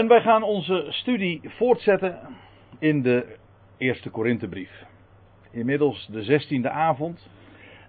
[0.00, 2.18] En wij gaan onze studie voortzetten
[2.78, 3.36] in de
[3.76, 4.84] eerste Korinthebrief.
[5.50, 7.28] Inmiddels de zestiende avond.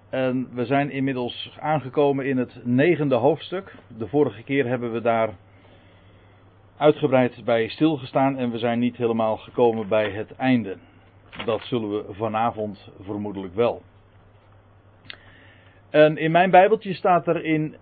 [0.10, 3.76] En we zijn inmiddels aangekomen in het negende hoofdstuk.
[3.98, 5.30] De vorige keer hebben we daar
[6.78, 10.78] uitgebreid bij stilgestaan en we zijn niet helemaal gekomen bij het einde.
[11.46, 13.82] Dat zullen we vanavond vermoedelijk wel.
[15.90, 17.76] En in mijn Bijbeltje staat er in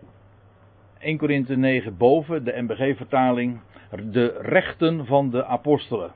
[1.00, 3.60] 1 Korinthe 9 boven, de MBG-vertaling,
[3.90, 6.12] de rechten van de apostelen.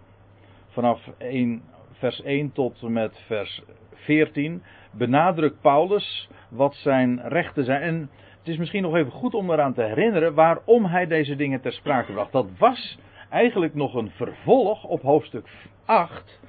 [0.69, 3.61] Vanaf 1, vers 1 tot en met vers
[3.93, 7.81] 14 benadrukt Paulus wat zijn rechten zijn.
[7.81, 11.61] En het is misschien nog even goed om eraan te herinneren waarom hij deze dingen
[11.61, 12.31] ter sprake bracht.
[12.31, 12.97] Dat was
[13.29, 15.47] eigenlijk nog een vervolg op hoofdstuk
[15.85, 16.39] 8,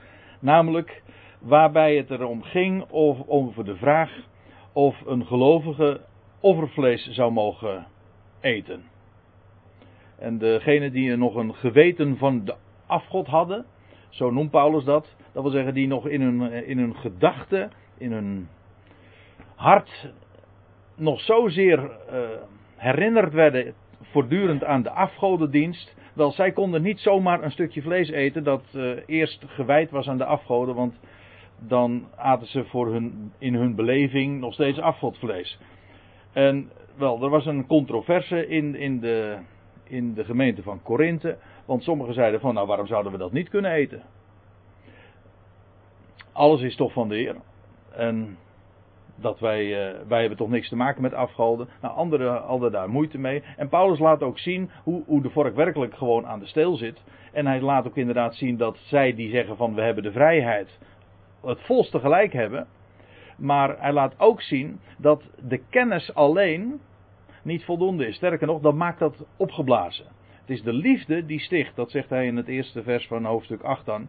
[0.40, 1.02] namelijk
[1.40, 4.10] waarbij het erom ging of, over de vraag
[4.72, 6.00] of een gelovige
[6.40, 7.86] offervlees zou mogen
[8.40, 8.93] eten.
[10.18, 12.54] En degene die nog een geweten van de
[12.86, 13.64] afgod hadden,
[14.08, 18.12] zo noemt Paulus dat, dat wil zeggen die nog in hun, in hun gedachten, in
[18.12, 18.48] hun
[19.54, 20.12] hart
[20.96, 22.18] nog zozeer uh,
[22.76, 25.96] herinnerd werden voortdurend aan de afgodendienst.
[26.14, 30.18] Wel, zij konden niet zomaar een stukje vlees eten dat uh, eerst gewijd was aan
[30.18, 31.00] de afgoden, want
[31.58, 35.58] dan aten ze voor hun, in hun beleving nog steeds afgodvlees.
[36.32, 39.38] En wel, er was een controverse in, in, de,
[39.84, 41.36] in de gemeente van Korinthe.
[41.64, 44.02] Want sommigen zeiden van, nou waarom zouden we dat niet kunnen eten?
[46.32, 47.36] Alles is toch van de Heer.
[47.90, 48.36] En
[49.16, 51.68] dat wij, uh, wij hebben toch niks te maken met afgoden.
[51.80, 53.42] Nou, anderen hadden daar moeite mee.
[53.56, 57.02] En Paulus laat ook zien hoe, hoe de vork werkelijk gewoon aan de steel zit.
[57.32, 60.78] En hij laat ook inderdaad zien dat zij die zeggen van we hebben de vrijheid,
[61.42, 62.66] het volste gelijk hebben.
[63.36, 66.80] Maar hij laat ook zien dat de kennis alleen
[67.44, 68.16] niet voldoende is.
[68.16, 70.06] Sterker nog, dan maakt dat opgeblazen.
[70.40, 73.62] Het is de liefde die sticht, dat zegt hij in het eerste vers van hoofdstuk
[73.62, 74.08] 8 dan.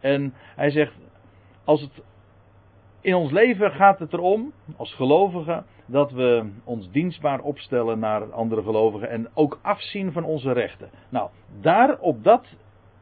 [0.00, 0.92] En hij zegt,
[1.64, 2.02] als het
[3.00, 8.62] in ons leven gaat het erom, als gelovigen, dat we ons dienstbaar opstellen naar andere
[8.62, 10.90] gelovigen en ook afzien van onze rechten.
[11.08, 11.30] Nou,
[11.60, 12.46] daar op dat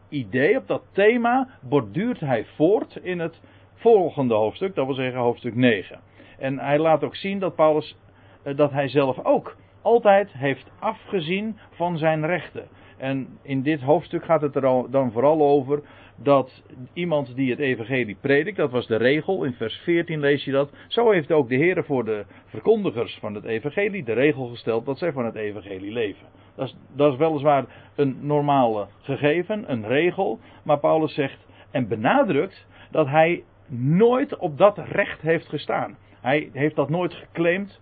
[0.09, 3.41] idee, op dat thema, borduurt hij voort in het
[3.75, 6.01] volgende hoofdstuk, dat wil zeggen hoofdstuk 9.
[6.39, 7.97] En hij laat ook zien dat Paulus,
[8.43, 9.57] eh, dat hij zelf ook
[9.87, 12.69] altijd heeft afgezien van zijn rechten.
[12.97, 15.83] En in dit hoofdstuk gaat het er dan vooral over
[16.17, 20.51] dat iemand die het evangelie predikt, dat was de regel, in vers 14 lees je
[20.51, 24.87] dat, zo heeft ook de Heer voor de verkondigers van het evangelie de regel gesteld
[24.87, 26.27] dat zij van het evangelie leven.
[26.55, 27.65] Dat is, dat is weliswaar
[27.97, 34.79] een normale gegeven, een regel, maar Paulus zegt en benadrukt dat hij nooit op dat
[34.79, 35.97] recht heeft gestaan.
[36.21, 37.81] Hij heeft dat nooit geclaimd.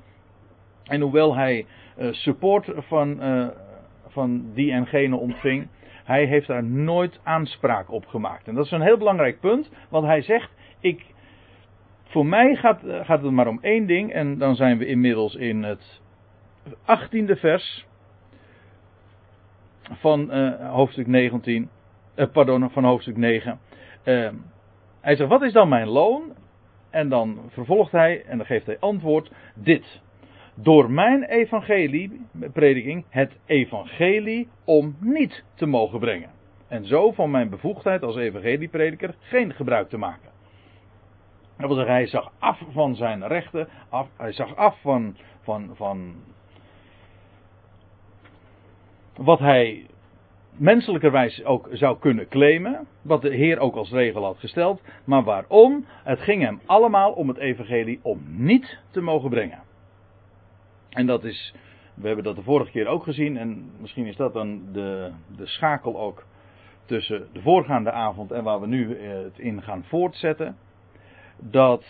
[0.85, 1.67] En hoewel hij
[1.97, 3.49] support van, uh,
[4.07, 5.69] van die en gene ontving,
[6.05, 8.49] hij heeft daar nooit aanspraak op gemaakt.
[8.49, 10.51] En dat is een heel belangrijk punt, want hij zegt:
[10.81, 11.05] ik,
[12.05, 15.63] Voor mij gaat, gaat het maar om één ding, en dan zijn we inmiddels in
[15.63, 16.01] het
[16.69, 17.87] 18e vers
[19.91, 21.71] van uh, hoofdstuk 19,
[22.33, 23.59] pardon, van hoofdstuk 9.
[25.05, 26.33] Hij zegt, wat is dan mijn loon?
[26.91, 30.03] En dan vervolgt hij en dan geeft hij antwoord, dit.
[30.55, 32.21] Door mijn evangelie,
[32.53, 36.31] prediking, het evangelie om niet te mogen brengen.
[36.69, 40.31] En zo van mijn bevoegdheid als evangelieprediker geen gebruik te maken.
[41.57, 45.71] Dat wil zeggen, hij zag af van zijn rechten, af, hij zag af van, van,
[45.75, 46.15] van
[49.17, 49.87] wat hij
[50.57, 52.87] menselijkerwijs ook zou kunnen claimen.
[53.03, 54.83] Wat de Heer ook als regel had gesteld.
[55.05, 55.85] Maar waarom?
[56.05, 59.63] Het ging hem allemaal om het evangelie om niet te mogen brengen.
[60.95, 61.55] En dat is,
[61.95, 63.37] we hebben dat de vorige keer ook gezien.
[63.37, 66.25] En misschien is dat dan de, de schakel ook
[66.87, 70.57] tussen de voorgaande avond en waar we nu eh, het in gaan voortzetten.
[71.39, 71.85] Dat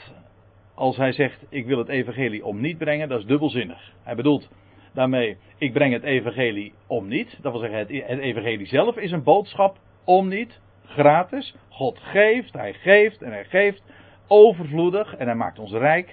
[0.74, 3.92] als hij zegt, ik wil het evangelie om niet brengen, dat is dubbelzinnig.
[4.02, 4.50] Hij bedoelt,
[4.92, 7.38] daarmee, ik breng het evangelie om niet.
[7.42, 11.56] Dat wil zeggen, het, het evangelie zelf is een boodschap om niet, gratis.
[11.68, 13.82] God geeft, hij geeft en hij geeft
[14.26, 16.10] overvloedig en hij maakt ons rijk.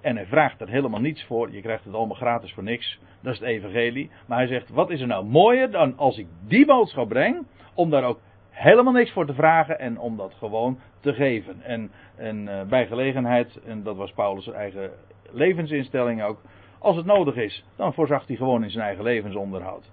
[0.00, 1.52] En hij vraagt er helemaal niets voor.
[1.52, 2.98] Je krijgt het allemaal gratis voor niks.
[3.20, 4.10] Dat is het evangelie.
[4.26, 7.90] Maar hij zegt, wat is er nou mooier dan als ik die boodschap breng, om
[7.90, 8.20] daar ook
[8.50, 11.62] helemaal niks voor te vragen en om dat gewoon te geven.
[11.62, 14.90] En, en uh, bij gelegenheid, en dat was Paulus' eigen
[15.30, 16.40] levensinstelling ook,
[16.78, 19.90] als het nodig is, dan voorzag hij gewoon in zijn eigen levensonderhoud.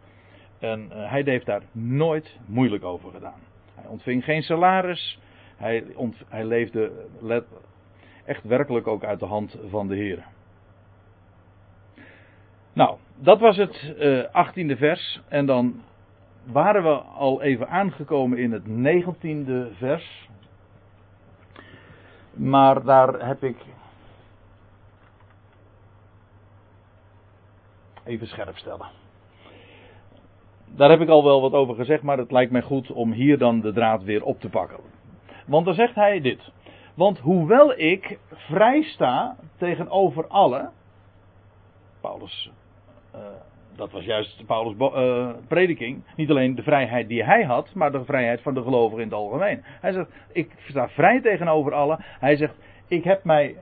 [0.60, 3.40] En uh, hij heeft daar nooit moeilijk over gedaan.
[3.76, 5.20] Hij ontving geen salaris.
[5.56, 5.84] Hij,
[6.28, 7.46] hij leefde let,
[8.28, 10.26] echt werkelijk ook uit de hand van de Heer.
[12.74, 15.22] Nou, dat was het uh, 18e vers.
[15.28, 15.82] En dan
[16.44, 20.30] waren we al even aangekomen in het negentiende vers.
[22.34, 23.58] Maar daar heb ik.
[28.04, 28.88] Even scherp stellen.
[30.66, 33.38] Daar heb ik al wel wat over gezegd, maar het lijkt mij goed om hier
[33.38, 34.80] dan de draad weer op te pakken.
[35.46, 36.52] Want dan zegt hij dit.
[36.98, 40.72] Want hoewel ik vrij sta tegenover allen.
[42.02, 42.52] Paulus.
[43.16, 43.22] Uh,
[43.76, 46.04] dat was juist Paulus' uh, prediking.
[46.16, 49.18] Niet alleen de vrijheid die hij had, maar de vrijheid van de gelovigen in het
[49.18, 49.64] algemeen.
[49.64, 51.98] Hij zegt: Ik sta vrij tegenover allen.
[52.00, 52.56] Hij zegt:
[52.88, 53.56] Ik heb mij.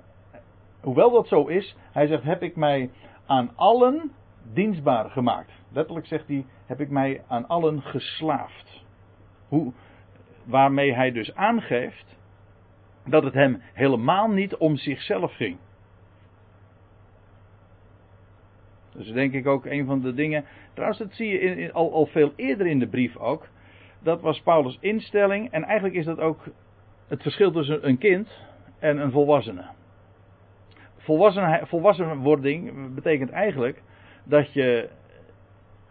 [0.81, 2.89] Hoewel dat zo is, hij zegt: Heb ik mij
[3.25, 4.11] aan allen
[4.53, 5.51] dienstbaar gemaakt.
[5.71, 8.83] Letterlijk zegt hij: Heb ik mij aan allen geslaafd.
[9.47, 9.73] Hoe,
[10.43, 12.14] waarmee hij dus aangeeft
[13.05, 15.57] dat het hem helemaal niet om zichzelf ging.
[18.95, 20.45] Dus denk ik ook een van de dingen.
[20.73, 23.47] Trouwens, dat zie je in, al, al veel eerder in de brief ook.
[23.99, 25.51] Dat was Paulus' instelling.
[25.51, 26.43] En eigenlijk is dat ook
[27.07, 28.29] het verschil tussen een kind
[28.79, 29.65] en een volwassene.
[30.97, 33.81] Volwassen, volwassenwording betekent eigenlijk
[34.23, 34.89] dat je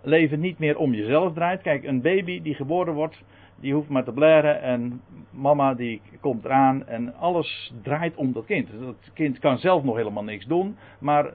[0.03, 1.63] leven niet meer om jezelf draait.
[1.63, 3.23] Kijk, een baby die geboren wordt,
[3.61, 8.45] die hoeft maar te blaren en mama die komt eraan en alles draait om dat
[8.45, 8.69] kind.
[8.81, 11.33] Dat kind kan zelf nog helemaal niks doen, maar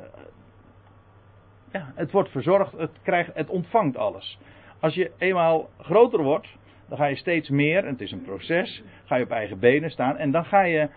[1.72, 4.40] ja, het wordt verzorgd, het, krijgt, het ontvangt alles.
[4.80, 6.48] Als je eenmaal groter wordt,
[6.88, 9.92] dan ga je steeds meer, en het is een proces, ga je op eigen benen
[9.92, 10.90] staan en dan ga je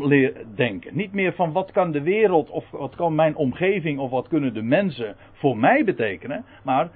[0.00, 0.96] leren denken.
[0.96, 4.54] Niet meer van wat kan de wereld of wat kan mijn omgeving of wat kunnen
[4.54, 6.90] de mensen voor mij betekenen, maar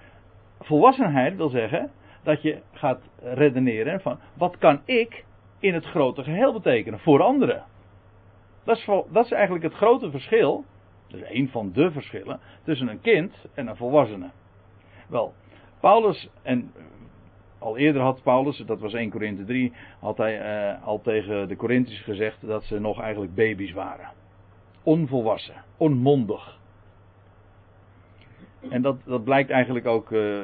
[0.61, 1.91] volwassenheid wil zeggen
[2.29, 5.25] dat je gaat redeneren van wat kan ik
[5.59, 7.65] in het grote geheel betekenen voor anderen.
[8.65, 10.65] Dat is, dat is eigenlijk het grote verschil
[11.07, 14.31] is een van de verschillen tussen een kind en een volwassene.
[15.09, 15.35] Wel,
[15.81, 16.83] Paulus, en eh,
[17.59, 21.57] al eerder had Paulus, dat was 1 Korinthe 3, had hij uh, al tegen de
[21.57, 24.11] Corinthiërs gezegd dat ze nog eigenlijk baby's waren.
[24.83, 26.59] Onvolwassen, onmondig.
[28.71, 30.41] En dat, dat blijkt eigenlijk ook, uh,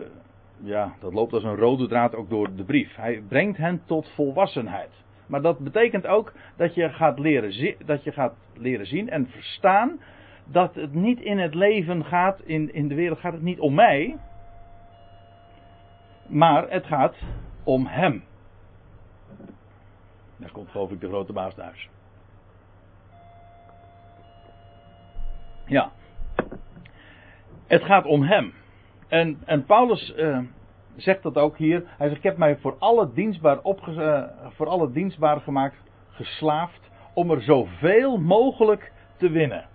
[0.64, 2.96] ja, dat loopt als een rode draad ook door de brief.
[2.96, 4.90] Hij brengt hen tot volwassenheid.
[5.26, 10.00] Maar dat betekent ook dat je gaat leren, dat je gaat leren zien en verstaan
[10.44, 13.75] dat het niet in het leven gaat, in, in de wereld gaat het niet om
[13.75, 14.19] mij,
[16.26, 17.17] maar het gaat
[17.64, 18.25] om Hem.
[20.37, 21.88] Daar komt geloof ik de grote baas thuis.
[25.67, 25.93] Ja.
[27.67, 28.52] Het gaat om Hem.
[29.09, 30.39] En, en Paulus uh,
[30.97, 31.85] zegt dat ook hier.
[31.87, 35.77] Hij zegt: Ik heb mij voor alle dienstbaar, opge, uh, voor alle dienstbaar gemaakt,
[36.11, 36.91] geslaafd.
[37.15, 39.69] om er zoveel mogelijk te winnen.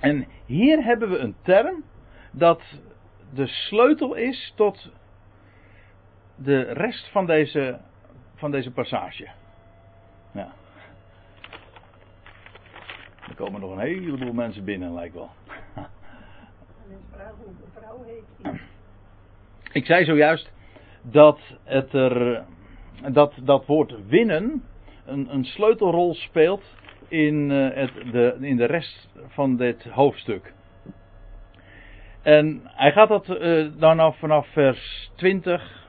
[0.00, 1.84] En hier hebben we een term
[2.30, 2.62] dat
[3.34, 4.90] de sleutel is tot
[6.36, 7.78] de rest van deze,
[8.34, 9.28] van deze passage.
[13.28, 15.30] Er komen nog een heleboel mensen binnen, lijkt wel.
[19.72, 20.52] Ik zei zojuist
[21.02, 22.44] dat het er,
[23.12, 24.62] dat, dat woord winnen
[25.04, 26.62] een, een sleutelrol speelt
[27.08, 30.52] in, uh, het, de, in de rest van dit hoofdstuk.
[32.22, 35.86] En hij gaat dat uh, dan vanaf vers 20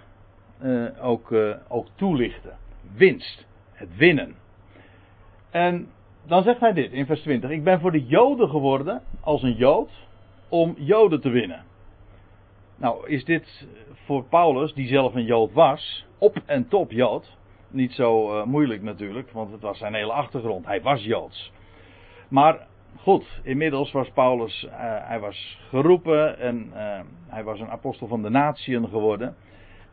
[0.61, 1.33] uh, eh, ook,
[1.67, 2.57] ook toelichten.
[2.95, 4.35] Winst, het winnen.
[5.51, 5.87] En
[6.27, 9.55] dan zegt hij dit in vers 20: Ik ben voor de Joden geworden als een
[9.55, 9.91] Jood
[10.59, 11.63] om Joden te winnen.
[12.75, 13.67] Nou, is dit
[14.05, 17.37] voor Paulus, die zelf een Jood was, op en top Jood,
[17.69, 20.65] niet zo uh, moeilijk natuurlijk, want het was zijn hele achtergrond.
[20.65, 21.51] Hij was Joods.
[22.27, 24.71] Maar goed, inmiddels was Paulus, uh,
[25.07, 29.35] hij was geroepen en uh, hij was een apostel van de natieën geworden.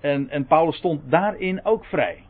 [0.00, 2.22] En, en Paulus stond daarin ook vrij.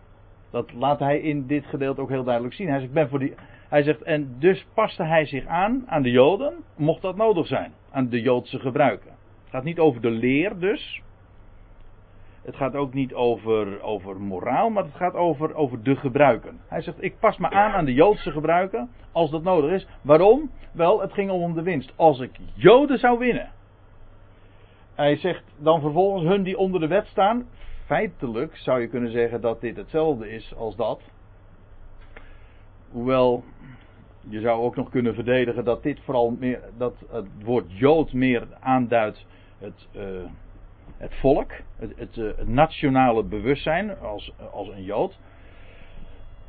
[0.51, 2.69] Dat laat hij in dit gedeelte ook heel duidelijk zien.
[2.69, 3.35] Hij zegt, ik ben voor die,
[3.73, 7.73] hij zegt, en dus paste hij zich aan aan de Joden, mocht dat nodig zijn,
[7.91, 9.11] aan de Joodse gebruiken.
[9.11, 11.03] Het gaat niet over de leer dus,
[12.43, 16.61] het gaat ook niet over, over moraal, maar het gaat over, over de gebruiken.
[16.69, 19.87] Hij zegt: Ik pas me aan aan de Joodse gebruiken als dat nodig is.
[20.03, 20.51] Waarom?
[20.73, 21.93] Wel, het ging om de winst.
[21.97, 23.51] Als ik Joden zou winnen.
[24.95, 27.47] Hij zegt dan vervolgens hun die onder de wet staan.
[27.87, 31.12] Feitelijk zou je kunnen zeggen dat dit hetzelfde is als dat.
[32.93, 33.45] Hoewel
[34.29, 38.47] je zou ook nog kunnen verdedigen dat dit vooral meer, dat het woord Jood meer
[38.61, 39.27] aanduidt
[39.59, 39.89] het.
[39.97, 40.03] Uh,
[41.03, 45.19] het volk, het, eh, het, nationale bewustzijn als, als een Jood.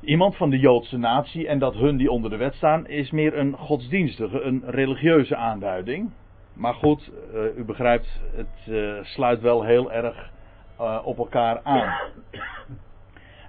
[0.01, 3.37] Iemand van de Joodse natie en dat hun die onder de wet staan is meer
[3.37, 6.11] een godsdienstige, een religieuze aanduiding.
[6.53, 10.31] maar goed, uh, u begrijpt, het sluit wel heel erg
[11.03, 11.93] op elkaar aan.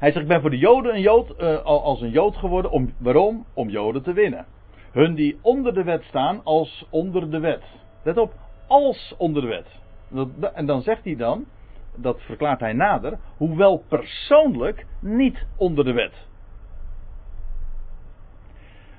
[0.04, 2.70] Hij zegt, ik ben voor de Joden een Jood, als een Jood geworden.
[2.70, 3.46] Om, waarom?
[3.54, 4.46] Om Joden te winnen.
[4.92, 7.62] Hun die onder de wet staan, als onder de wet.
[8.02, 8.34] Let op,
[8.66, 9.66] als onder de wet.
[10.54, 11.44] En dan zegt hij dan,
[11.94, 16.26] dat verklaart hij nader, hoewel persoonlijk niet onder de wet.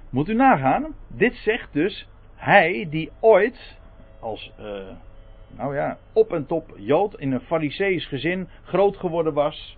[0.10, 3.78] Moet u nagaan, dit zegt dus hij die ooit
[4.20, 4.66] als, uh,
[5.58, 9.78] nou ja, op en top Jood in een Farisees gezin groot geworden was.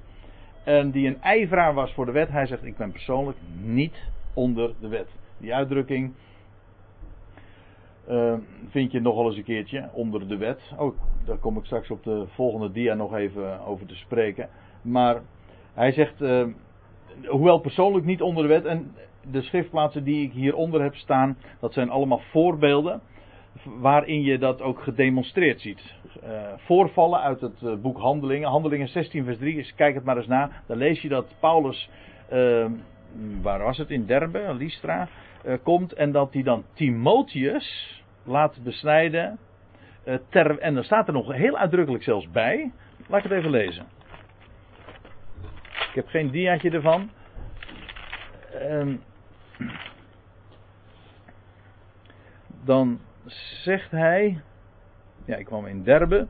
[0.67, 2.29] En die een ijveraar was voor de wet.
[2.29, 3.95] Hij zegt: Ik ben persoonlijk niet
[4.33, 5.07] onder de wet.
[5.37, 6.13] Die uitdrukking
[8.09, 8.33] uh,
[8.69, 10.61] vind je nogal eens een keertje onder de wet.
[10.77, 14.49] Oh, daar kom ik straks op de volgende dia nog even over te spreken.
[14.81, 15.21] Maar
[15.73, 16.45] hij zegt, uh,
[17.25, 18.65] hoewel persoonlijk niet onder de wet.
[18.65, 18.91] En
[19.31, 23.01] de schriftplaatsen die ik hieronder heb staan, dat zijn allemaal voorbeelden
[23.63, 25.93] waarin je dat ook gedemonstreerd ziet.
[26.23, 28.49] Uh, voorvallen uit het uh, boek Handelingen.
[28.49, 30.51] Handelingen 16 vers 3, dus kijk het maar eens na.
[30.67, 31.89] Dan lees je dat Paulus,
[32.33, 32.65] uh,
[33.41, 35.07] waar was het, in Derbe, Lystra,
[35.63, 39.37] komt en dat hij dan Timotheus laat besnijden.
[40.29, 42.71] ter, en dan staat er nog heel uitdrukkelijk zelfs bij.
[43.07, 43.85] Laat ik het even lezen.
[45.89, 47.09] Ik heb geen diaatje ervan.
[48.53, 48.95] Ehm,
[52.65, 52.99] dan
[53.63, 54.41] zegt hij.
[55.25, 56.27] Ja, ik kwam in Derbe.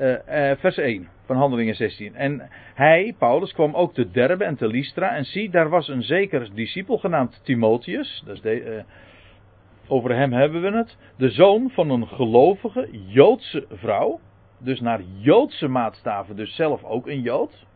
[0.00, 2.14] Uh, uh, vers 1 van Handelingen 16.
[2.14, 5.16] En hij, Paulus, kwam ook te Derbe en te Lystra.
[5.16, 8.22] En zie, daar was een zeker discipel genaamd Timotheus.
[8.24, 8.82] Dat is de, uh,
[9.86, 10.96] over hem hebben we het.
[11.16, 14.20] De zoon van een gelovige Joodse vrouw.
[14.58, 17.66] Dus naar Joodse maatstaven, dus zelf ook een Jood.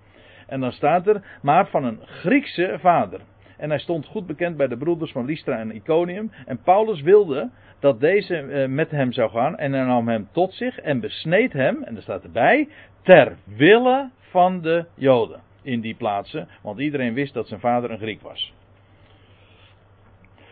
[0.46, 3.20] En dan staat er, maar van een Griekse vader.
[3.56, 6.32] En hij stond goed bekend bij de broeders van Lystra en Iconium.
[6.46, 9.56] En Paulus wilde dat deze uh, met hem zou gaan.
[9.56, 12.68] En hij nam hem tot zich en besneed hem, en er staat erbij,
[13.02, 16.48] ter wille van de Joden in die plaatsen.
[16.62, 18.52] Want iedereen wist dat zijn vader een Griek was.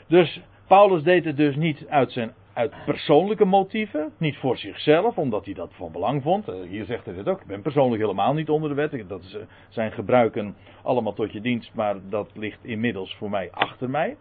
[0.09, 5.45] Dus Paulus deed het dus niet uit zijn uit persoonlijke motieven, niet voor zichzelf, omdat
[5.45, 6.49] hij dat van belang vond.
[6.49, 9.09] Eh, hier zegt hij het ook, ik ben persoonlijk helemaal niet onder de wet.
[9.09, 9.37] Dat is,
[9.69, 14.17] zijn gebruiken allemaal tot je dienst, maar dat ligt inmiddels voor mij achter mij.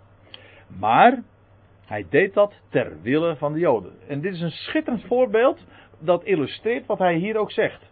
[0.79, 1.23] Maar
[1.85, 3.93] hij deed dat ter wille van de Joden.
[4.07, 5.65] En dit is een schitterend voorbeeld
[5.99, 7.91] dat illustreert wat hij hier ook zegt.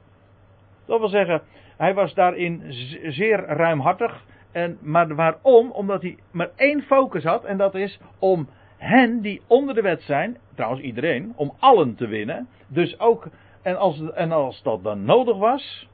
[0.86, 1.42] Dat wil zeggen,
[1.78, 2.64] hij was daarin
[3.04, 4.24] zeer ruimhartig.
[4.52, 5.72] En, maar waarom?
[5.72, 8.48] Omdat hij maar één focus had en dat is om
[8.82, 12.48] hen die onder de wet zijn, trouwens iedereen, om allen te winnen.
[12.68, 13.28] Dus ook,
[13.62, 15.90] en als, en als dat dan nodig was,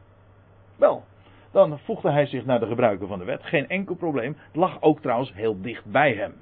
[0.75, 1.03] wel,
[1.51, 3.44] dan voegde hij zich naar de gebruiken van de wet.
[3.44, 4.36] Geen enkel probleem.
[4.48, 6.34] Het lag ook trouwens heel dicht bij hem.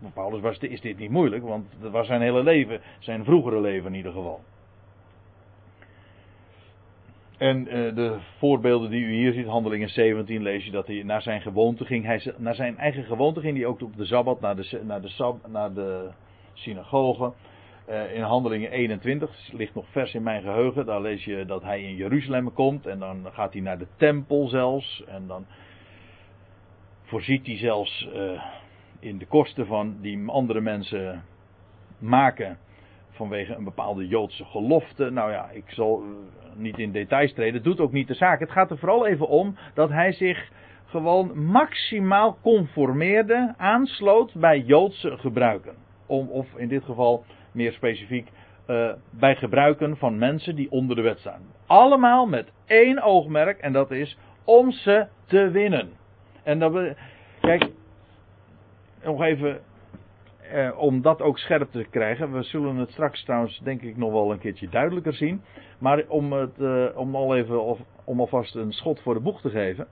[0.00, 3.60] Voor Paulus was, is dit niet moeilijk, want dat was zijn hele leven, zijn vroegere
[3.60, 4.40] leven in ieder geval.
[7.36, 11.22] En uh, de voorbeelden die u hier ziet, handelingen 17, lees je dat hij naar
[11.22, 12.04] zijn gewoonte ging.
[12.04, 15.34] Hij, naar zijn eigen gewoonte ging hij ook op de Sabbat naar de, naar de,
[15.46, 16.10] naar de
[16.52, 17.32] synagoge.
[17.88, 21.82] Uh, in handelingen 21, ligt nog vers in mijn geheugen, daar lees je dat hij
[21.82, 22.86] in Jeruzalem komt.
[22.86, 25.04] En dan gaat hij naar de tempel zelfs.
[25.06, 25.46] En dan
[27.02, 28.42] voorziet hij zelfs uh,
[29.00, 31.24] in de kosten van die andere mensen
[31.98, 32.58] maken
[33.16, 35.10] vanwege een bepaalde Joodse gelofte.
[35.10, 36.02] Nou ja, ik zal
[36.54, 38.40] niet in details treden, het doet ook niet de zaak.
[38.40, 40.50] Het gaat er vooral even om dat hij zich
[40.86, 45.74] gewoon maximaal conformeerde, aansloot bij Joodse gebruiken.
[46.06, 48.28] Om, of in dit geval meer specifiek
[48.66, 51.42] uh, bij gebruiken van mensen die onder de wet staan.
[51.66, 55.90] Allemaal met één oogmerk en dat is om ze te winnen.
[56.42, 56.96] En dat we,
[57.40, 57.70] kijk,
[59.04, 59.60] nog even
[60.50, 62.32] eh, om dat ook scherp te krijgen.
[62.32, 65.42] We zullen het straks trouwens denk ik nog wel een keertje duidelijker zien.
[65.78, 69.40] Maar om, het, eh, om al even of, om alvast een schot voor de boeg
[69.40, 69.86] te geven.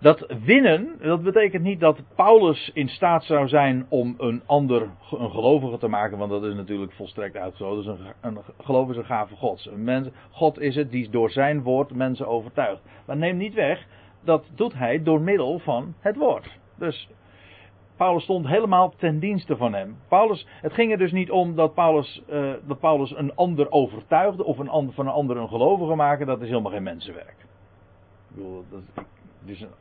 [0.00, 5.30] Dat winnen, dat betekent niet dat Paulus in staat zou zijn om een ander een
[5.30, 7.96] gelovige te maken, want dat is natuurlijk volstrekt uitgesloten.
[7.96, 9.66] Dus een, een geloof is een gave gods.
[9.66, 12.82] Een mens, God is het die door zijn woord mensen overtuigt.
[13.06, 13.86] Maar neem niet weg,
[14.24, 16.58] dat doet hij door middel van het woord.
[16.78, 17.08] Dus
[18.02, 19.96] Paulus stond helemaal ten dienste van hem.
[20.08, 24.44] Paulus, het ging er dus niet om dat Paulus, uh, dat Paulus een ander overtuigde
[24.44, 26.26] of een ander, van een ander een gelovige maken.
[26.26, 27.36] Dat is helemaal geen mensenwerk.
[28.28, 28.64] Ik bedoel,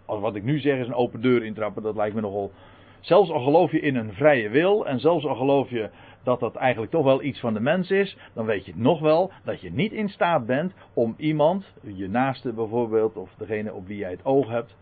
[0.06, 1.84] dat, wat ik nu zeg is een open deur intrappen.
[1.84, 2.52] Dat lijkt me nogal.
[3.00, 5.90] Zelfs al geloof je in een vrije wil en zelfs al geloof je
[6.24, 9.32] dat dat eigenlijk toch wel iets van de mens is, dan weet je nog wel
[9.44, 13.98] dat je niet in staat bent om iemand, je naaste bijvoorbeeld, of degene op wie
[13.98, 14.76] jij het oog hebt,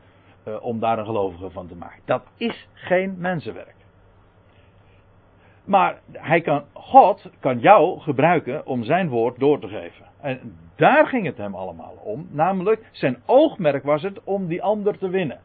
[0.48, 2.02] uh, om daar een gelovige van te maken.
[2.06, 3.76] Dat is geen mensenwerk.
[5.66, 10.06] Maar hij kan, God kan jou gebruiken om zijn woord door te geven.
[10.22, 12.28] En daar ging het hem allemaal om.
[12.32, 15.40] Namelijk, zijn oogmerk was het om die ander te winnen.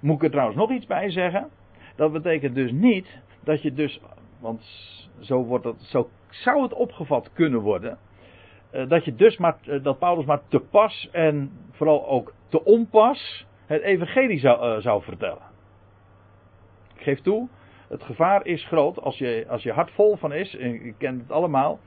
[0.00, 1.48] Moet ik er trouwens nog iets bij zeggen?
[1.96, 3.06] Dat betekent dus niet
[3.44, 4.00] dat je dus,
[4.40, 4.62] want
[5.20, 7.98] zo, wordt het, zo zou het opgevat kunnen worden.
[8.72, 12.64] Eh, dat je dus maar, eh, dat Paulus maar te pas en vooral ook te
[12.64, 15.42] onpas het evangelie zou, uh, zou vertellen.
[16.94, 17.48] Ik geef toe,
[17.88, 21.30] het gevaar is groot als je, als je hart vol van is, je kent het
[21.30, 21.78] allemaal.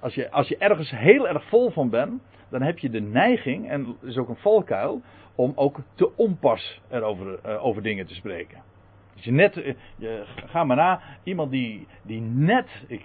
[0.00, 3.68] als, je, als je ergens heel erg vol van bent, dan heb je de neiging,
[3.68, 5.02] en dat is ook een valkuil,
[5.34, 8.62] om ook te onpas erover over dingen te spreken.
[9.14, 9.74] Als je net,
[10.46, 13.02] ga maar na, iemand die, die net, ik,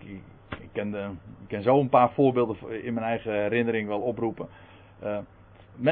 [0.73, 1.09] de,
[1.41, 4.47] ik ken zo een paar voorbeelden in mijn eigen herinnering wel oproepen.
[5.03, 5.17] Uh,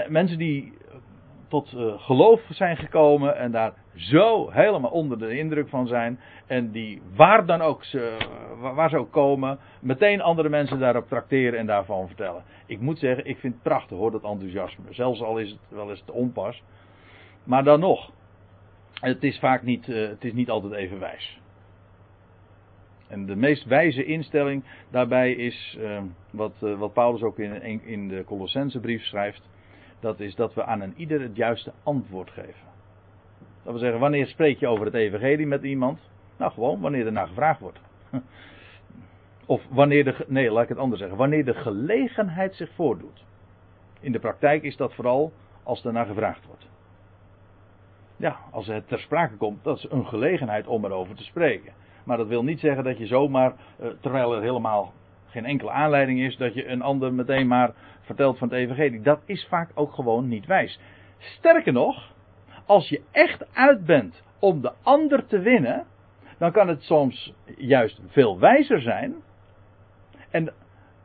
[0.08, 0.74] mensen die
[1.48, 6.20] tot uh, geloof zijn gekomen en daar zo helemaal onder de indruk van zijn.
[6.48, 8.18] En die waar dan ook ze,
[8.60, 12.44] waar ze ook komen, meteen andere mensen daarop trakteren en daarvan vertellen.
[12.66, 14.84] Ik moet zeggen, ik vind het prachtig hoor, dat enthousiasme.
[14.90, 16.64] Zelfs al is het wel eens te onpas.
[17.44, 18.12] Maar dan nog,
[18.94, 21.40] het is vaak niet, het is niet altijd even wijs.
[23.10, 26.02] En de meest wijze instelling daarbij is, uh,
[26.32, 29.50] wat, uh, wat Paulus ook in, in de Colossensebrief schrijft,
[30.00, 32.68] dat is dat we aan een ieder het juiste antwoord geven.
[33.64, 36.00] Dat wil zeggen, wanneer spreek je over het evangelie met iemand?
[36.38, 37.80] Nou, gewoon wanneer er naar gevraagd wordt.
[39.46, 43.26] Of wanneer de, nee, laat ik het anders zeggen, wanneer de gelegenheid zich voordoet.
[44.00, 46.68] In de praktijk is dat vooral als er naar gevraagd wordt.
[48.16, 51.74] Ja, als het ter sprake komt, dat is een gelegenheid om erover te spreken.
[52.04, 54.94] Maar dat wil niet zeggen dat je zomaar, eh, terwijl er helemaal
[55.28, 59.02] geen enkele aanleiding is, dat je een ander meteen maar vertelt van het evangelie.
[59.02, 60.80] Dat is vaak ook gewoon niet wijs.
[61.18, 62.14] Sterker nog,
[62.66, 65.86] als je echt uit bent om de ander te winnen,
[66.38, 69.16] dan kan het soms juist veel wijzer zijn
[70.30, 70.54] en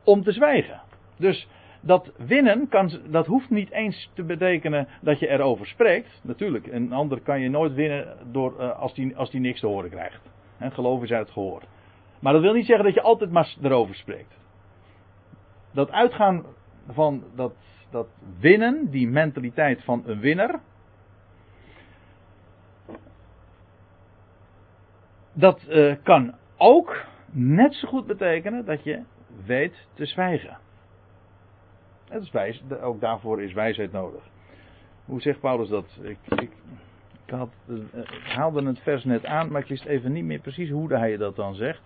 [0.03, 0.81] om te zwijgen.
[1.17, 1.47] Dus
[1.81, 6.19] dat winnen, kan, dat hoeft niet eens te betekenen dat je erover spreekt.
[6.23, 9.67] Natuurlijk, een ander kan je nooit winnen door, uh, als die, als die niks te
[9.67, 10.21] horen krijgt.
[10.57, 11.63] En geloof is uit het gehoor.
[12.19, 14.37] Maar dat wil niet zeggen dat je altijd maar erover spreekt.
[15.71, 16.45] Dat uitgaan
[16.91, 17.53] van dat,
[17.91, 18.07] dat
[18.39, 20.59] winnen, die mentaliteit van een winnaar.
[25.33, 29.01] Dat uh, kan ook net zo goed betekenen dat je
[29.45, 30.57] weet te zwijgen.
[32.09, 34.23] Het is wijs, ook daarvoor is wijsheid nodig.
[35.05, 35.99] Hoe zegt Paulus dat?
[36.01, 36.51] Ik, ik,
[37.25, 40.93] ik, eh, haalde het vers net aan, maar ik wist even niet meer precies hoe
[40.93, 41.81] hij dat dan zegt.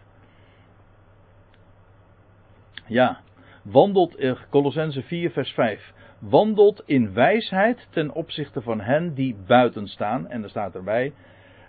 [2.85, 3.19] Ja,
[3.61, 5.93] wandelt, in Colossense 4 vers 5.
[6.19, 10.27] Wandelt in wijsheid ten opzichte van hen die buiten staan.
[10.27, 11.13] En er staat erbij,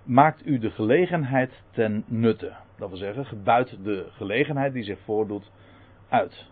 [0.04, 2.52] maakt u de gelegenheid ten nutte.
[2.78, 5.50] Dat wil zeggen, gebuit de gelegenheid die zich voordoet
[6.08, 6.46] uit.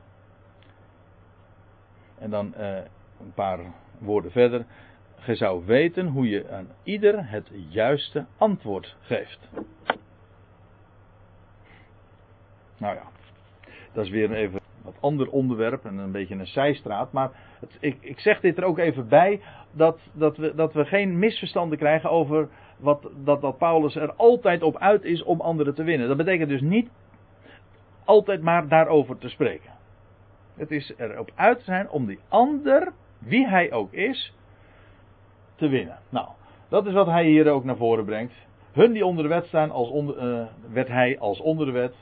[2.19, 2.77] En dan uh,
[3.21, 3.59] een paar
[3.99, 4.65] woorden verder.
[5.27, 9.49] Je zou weten hoe je aan ieder het juiste antwoord geeft.
[12.79, 13.03] Nou ja,
[13.93, 17.13] dat is weer even wat ander onderwerp en een beetje een zijstraat.
[17.13, 17.31] Maar
[17.81, 19.41] ik, ik, zeg dit er ook even bij
[19.73, 24.63] dat, dat, we, dat we geen misverstanden krijgen over wat, dat, dat Paulus er altijd
[24.63, 26.09] op uit is om anderen te winnen.
[26.09, 26.91] Dat betekent dus niet
[28.05, 29.71] altijd maar daarover te spreken.
[30.57, 34.33] Het is erop uit te zijn om die ander, wie hij ook is,
[35.59, 35.99] te winnen.
[36.09, 36.29] Nou,
[36.69, 38.35] dat is wat hij hier ook naar voren brengt.
[38.73, 41.95] Hun die onder de wet staan, als onder, uh, werd hij als onder de wet.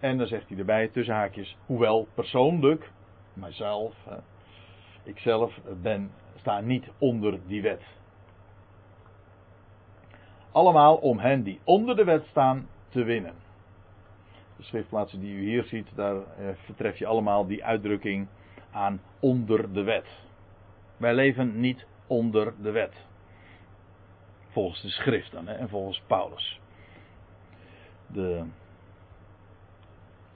[0.00, 2.90] En dan zegt hij erbij, tussen haakjes, hoewel persoonlijk,
[3.32, 4.14] mijzelf, uh,
[5.02, 7.82] ikzelf ben, sta niet onder die wet.
[10.52, 13.34] Allemaal om hen die onder de wet staan te winnen.
[14.56, 16.22] De schriftplaatsen die u hier ziet, daar uh,
[16.54, 18.26] vertref je allemaal die uitdrukking
[18.70, 20.06] aan onder de wet.
[20.96, 23.06] Wij leven niet onder de wet.
[24.48, 26.60] Volgens de schrift dan, hè, en volgens Paulus.
[28.06, 28.44] De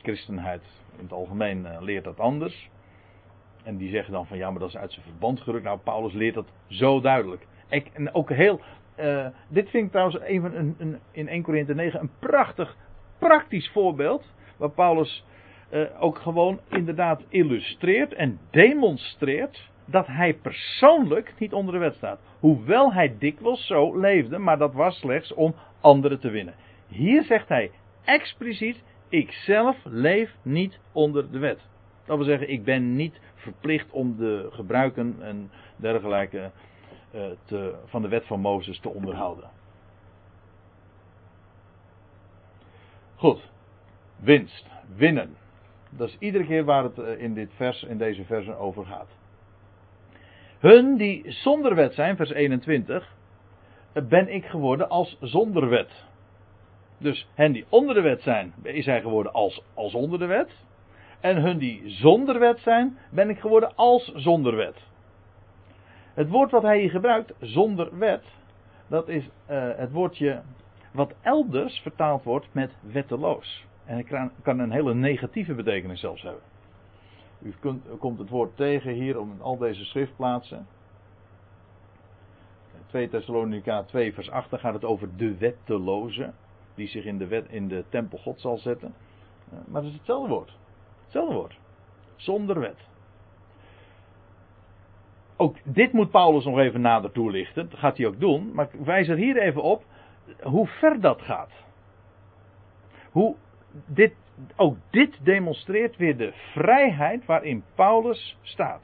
[0.03, 0.63] christenheid
[0.97, 2.71] in het algemeen uh, leert dat anders.
[3.63, 5.65] En die zeggen dan van ja, maar dat is uit zijn verband gerukt.
[5.65, 7.47] Nou, Paulus leert dat zo duidelijk.
[7.69, 8.61] Ik, en ook heel.
[8.97, 12.77] Uh, dit vind ik trouwens even een, een, in 1 Corinthië 9 een prachtig,
[13.19, 14.33] praktisch voorbeeld.
[14.57, 15.25] Waar Paulus
[15.71, 22.21] uh, ook gewoon inderdaad illustreert en demonstreert dat hij persoonlijk niet onder de wet staat.
[22.39, 26.55] Hoewel hij dikwijls zo leefde, maar dat was slechts om anderen te winnen.
[26.89, 27.71] Hier zegt hij
[28.05, 31.61] expliciet: Ik zelf leef niet onder de wet.
[32.05, 36.51] Dat wil zeggen, ik ben niet verplicht om de gebruiken en dergelijke
[37.15, 39.51] uh, te, van de wet van Mozes te onderhouden.
[43.15, 43.51] Goed.
[44.17, 44.67] Winst.
[44.97, 45.37] Winnen.
[45.91, 49.09] Dat is iedere keer waar het eh, in, dit vers, in deze versen over gaat.
[50.63, 53.15] Hun die zonder wet zijn, vers 21,
[54.09, 56.05] ben ik geworden als zonder wet.
[56.99, 60.65] Dus hen die onder de wet zijn, is hij geworden als, als onder de wet.
[61.21, 64.77] En hun die zonder wet zijn, ben ik geworden als zonder wet.
[66.15, 68.25] Het woord wat hij hier gebruikt, zonder wet,
[68.89, 70.43] dat is uh, het woordje
[70.93, 73.67] wat elders vertaald wordt met wetteloos.
[73.85, 76.52] En het kan een hele negatieve betekenis zelfs hebben.
[77.43, 80.67] U, kunt, komt het woord tegen hier om al deze schriftplaatsen.
[82.87, 86.33] 2 Thessalonica 2 vers 8 gaat het over de wetteloze.
[86.75, 88.95] Die zich in de, wet, in de tempel God zal zetten.
[89.51, 90.57] Eh, maar het is hetzelfde woord.
[91.03, 91.59] Hetzelfde woord.
[92.17, 92.89] Zonder wet.
[95.37, 97.71] Ook dit moet Paulus nog even nader toelichten.
[97.71, 98.51] Dat gaat hij ook doen.
[98.55, 99.85] Maar wijs er hier even op
[100.43, 101.51] hoe ver dat gaat.
[103.11, 103.37] Hoe
[103.87, 104.15] dit,
[104.57, 108.83] ook dit demonstreert weer de vrijheid waarin Paulus staat.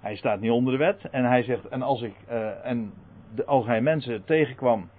[0.00, 2.92] Hij staat niet onder de wet en hij zegt, en als, ik, uh, en
[3.34, 4.90] de, hij mensen tegenkwam,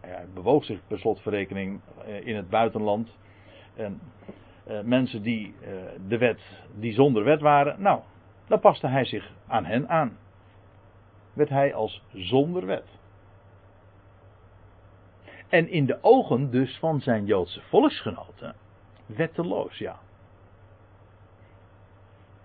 [0.00, 3.16] hij bewoog zich per slotverrekening uh, in het buitenland,
[3.76, 4.00] en
[4.68, 5.54] uh, mensen die
[6.08, 6.40] de wet,
[6.74, 8.00] die zonder wet waren, nou,
[8.46, 10.16] dan paste hij zich aan hen aan.
[11.32, 12.97] Werd hij als zonder wet.
[15.48, 18.54] En in de ogen dus van zijn Joodse volksgenoten
[19.06, 19.98] wetteloos, ja.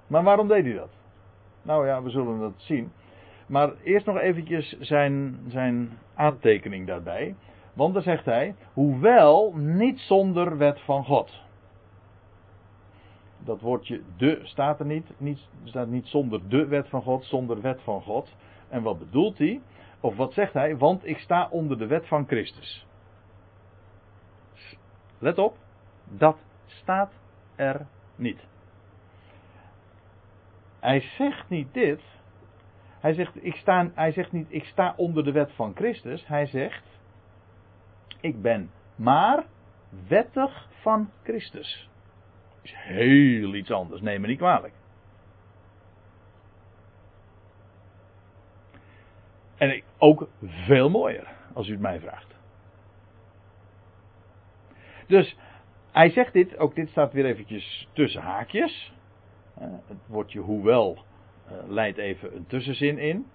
[0.08, 0.90] Maar waarom deed hij dat?
[1.62, 2.92] Nou ja, we zullen dat zien.
[3.48, 7.36] Maar eerst nog eventjes zijn, zijn aantekening daarbij.
[7.74, 11.42] Want dan zegt hij, hoewel niet zonder wet van God.
[13.40, 15.12] Dat woordje de staat er niet.
[15.18, 18.36] niet staat niet zonder de wet van God, zonder wet van God.
[18.70, 19.62] En wat bedoelt hij?
[20.00, 20.78] Of wat zegt hij?
[20.78, 22.86] Want ik sta onder de wet van Christus.
[25.24, 25.58] Let op,
[26.04, 27.12] dat staat
[27.56, 28.48] er niet.
[30.80, 32.02] Hij zegt niet dit.
[33.00, 36.28] Hij zegt, ik sta, hij zegt niet, ik sta onder de wet van Christus.
[36.28, 37.00] Hij zegt,
[38.22, 39.46] ik ben maar
[40.08, 41.90] wettig van Christus.
[42.56, 44.74] Dat is heel iets anders, neem me niet kwalijk.
[49.58, 52.33] En ook veel mooier, als u het mij vraagt.
[55.08, 55.38] Dus
[55.92, 58.94] hij zegt dit, ook dit staat weer eventjes tussen haakjes.
[59.60, 60.98] Het woordje hoewel
[61.52, 63.26] uh, leidt even een tussenzin in.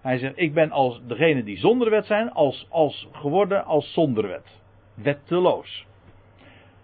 [0.00, 4.28] Hij zegt, ik ben als degene die zonder wet zijn, als, als geworden als zonder
[4.28, 4.60] wet.
[4.94, 5.86] Wetteloos.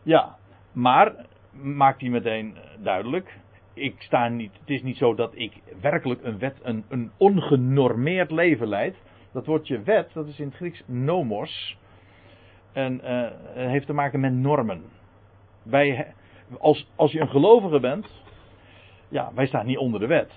[0.02, 0.36] Ja,
[0.72, 3.38] maar maakt hij meteen duidelijk.
[3.74, 8.30] Ik sta niet, het is niet zo dat ik werkelijk een wet, een, een ongenormeerd
[8.30, 8.96] leven leid.
[9.32, 11.78] Dat woordje wet, dat is in het Grieks nomos.
[12.76, 14.82] En uh, heeft te maken met normen.
[15.62, 16.14] Wij,
[16.58, 18.06] als, als je een gelovige bent,
[19.08, 20.32] ja, wij staan niet onder de wet.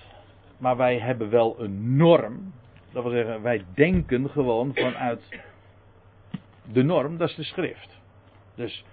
[0.58, 2.54] Maar wij hebben wel een norm.
[2.92, 5.42] Dat wil zeggen, wij denken gewoon vanuit
[6.72, 8.00] de norm, dat is de schrift.
[8.56, 8.86] Dus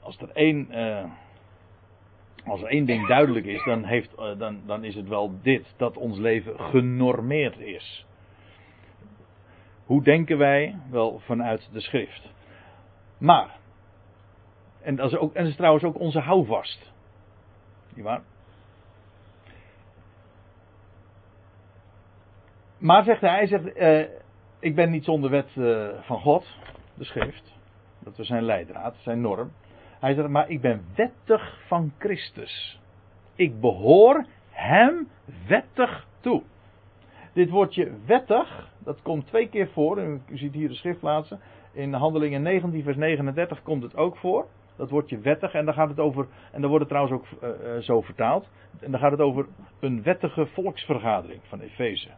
[0.00, 1.04] als er één, uh,
[2.44, 5.96] als één ding duidelijk is, dan, heeft, uh, dan, dan is het wel dit: dat
[5.96, 8.06] ons leven genormeerd is.
[9.86, 10.78] Hoe denken wij?
[10.90, 12.32] Wel vanuit de schrift.
[13.18, 13.56] Maar,
[14.82, 16.92] en dat is, ook, en dat is trouwens ook onze houvast.
[17.94, 18.22] Niet waar?
[22.78, 24.06] Maar zegt hij, zegt, uh,
[24.58, 26.58] ik ben niet zonder wet uh, van God,
[26.94, 27.58] de schrift.
[27.98, 29.52] Dat was zijn leidraad, zijn norm.
[30.00, 32.80] Hij zegt, maar ik ben wettig van Christus.
[33.34, 35.08] Ik behoor hem
[35.46, 36.42] wettig toe.
[37.36, 39.98] Dit woordje wettig, dat komt twee keer voor.
[39.98, 41.40] U ziet hier de schriftplaatsen.
[41.72, 44.46] In Handelingen 19, vers 39 komt het ook voor.
[44.76, 45.52] Dat woordje wettig.
[45.52, 46.26] En dan gaat het over.
[46.52, 48.48] En dan wordt het trouwens ook uh, zo vertaald.
[48.80, 49.46] En dan gaat het over
[49.80, 52.08] een wettige volksvergadering van Efeze.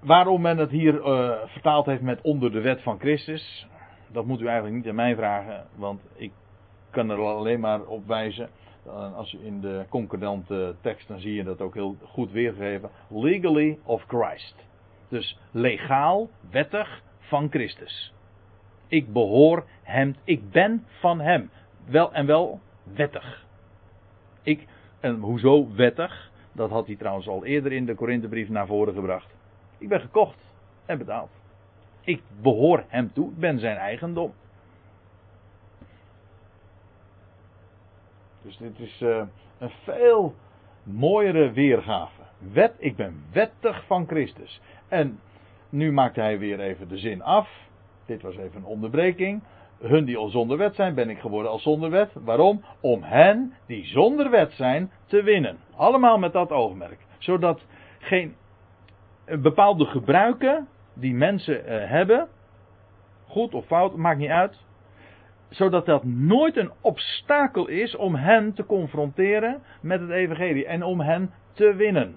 [0.00, 3.66] Waarom men het hier uh, vertaald heeft met onder de wet van Christus.
[4.08, 5.66] Dat moet u eigenlijk niet aan mij vragen.
[5.76, 6.32] Want ik
[6.90, 8.48] kan er alleen maar op wijzen
[8.90, 12.90] als je in de concordante tekst, dan zie je dat ook heel goed weergegeven.
[13.08, 14.54] Legally of Christ.
[15.08, 18.12] Dus legaal, wettig van Christus.
[18.88, 21.50] Ik behoor hem, ik ben van hem.
[21.84, 23.46] Wel en wel wettig.
[24.42, 24.66] Ik,
[25.00, 26.30] en hoezo wettig?
[26.52, 29.34] Dat had hij trouwens al eerder in de Korinthebrief naar voren gebracht.
[29.78, 30.38] Ik ben gekocht
[30.86, 31.30] en betaald.
[32.00, 34.32] Ik behoor hem toe, ik ben zijn eigendom.
[38.42, 39.22] Dus dit is uh,
[39.58, 40.34] een veel
[40.82, 42.22] mooiere weergave.
[42.52, 44.60] wet, ik ben wettig van Christus.
[44.88, 45.20] En
[45.68, 47.48] nu maakt hij weer even de zin af.
[48.06, 49.42] Dit was even een onderbreking.
[49.80, 52.10] Hun die al zonder wet zijn, ben ik geworden als zonder wet.
[52.14, 52.64] Waarom?
[52.80, 55.58] Om hen die zonder wet zijn te winnen.
[55.76, 56.98] Allemaal met dat oogmerk.
[57.18, 57.60] Zodat
[57.98, 58.34] geen
[59.24, 62.28] bepaalde gebruiken die mensen uh, hebben,
[63.26, 64.64] goed of fout, maakt niet uit.
[65.52, 71.00] Zodat dat nooit een obstakel is om hen te confronteren met het evangelie en om
[71.00, 72.16] hen te winnen.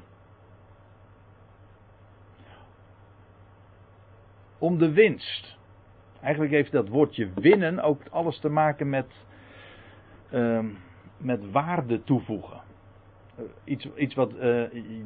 [4.59, 5.57] Om de winst.
[6.21, 9.25] Eigenlijk heeft dat woordje winnen ook alles te maken met,
[10.33, 10.59] uh,
[11.17, 12.61] met waarde toevoegen.
[13.39, 14.39] Uh, iets, iets wat uh,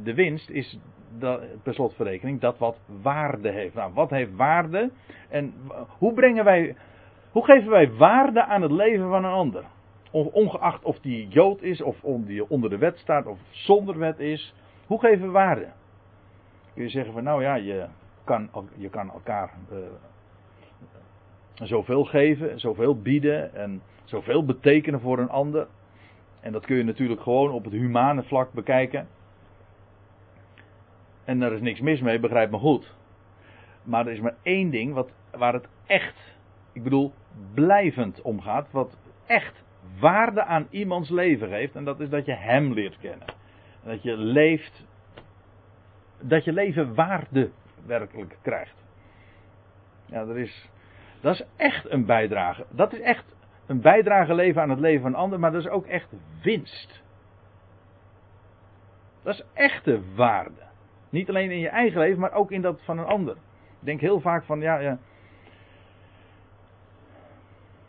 [0.04, 0.80] de winst is
[1.18, 3.74] dat, per slotverrekening dat wat waarde heeft.
[3.74, 4.92] Nou, wat heeft waarde?
[5.30, 5.54] En
[5.98, 6.76] hoe brengen wij,
[7.32, 9.64] hoe geven wij waarde aan het leven van een ander?
[10.12, 14.54] Ongeacht of die Jood is, of die onder de wet staat, of zonder wet is.
[14.88, 15.68] Hoe geven we waarde?
[16.74, 17.86] Kun je zeggen van nou ja, je
[18.24, 19.78] kan, je kan elkaar uh,
[21.54, 25.68] zoveel geven, zoveel bieden en zoveel betekenen voor een ander.
[26.40, 29.08] En dat kun je natuurlijk gewoon op het humane vlak bekijken.
[31.24, 32.96] En daar is niks mis mee, begrijp me goed.
[33.84, 36.16] Maar er is maar één ding wat, waar het echt,
[36.74, 37.14] ik bedoel,
[37.54, 38.72] blijvend om gaat.
[38.72, 39.64] Wat echt
[40.00, 41.76] waarde aan iemands leven geeft.
[41.76, 43.28] En dat is dat je hem leert kennen.
[43.84, 44.88] En dat je leeft.
[46.22, 47.52] Dat je leven waarde
[47.86, 48.86] werkelijk krijgt.
[50.06, 50.70] Ja, er is.
[51.22, 52.66] Dat is echt een bijdrage.
[52.70, 55.86] Dat is echt een bijdrage leven aan het leven van anderen, maar dat is ook
[55.86, 57.04] echt winst.
[59.24, 60.68] Dat is echte waarde.
[61.10, 63.36] Niet alleen in je eigen leven, maar ook in dat van een ander.
[63.80, 64.98] Ik denk heel vaak van, ja, ja.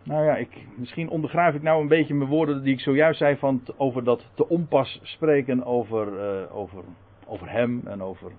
[0.02, 3.36] Nou ja, ik, misschien ondergraaf ik nou een beetje mijn woorden die ik zojuist zei
[3.36, 6.06] van over dat te onpas spreken over,
[6.42, 6.84] uh, over,
[7.26, 8.32] over hem en over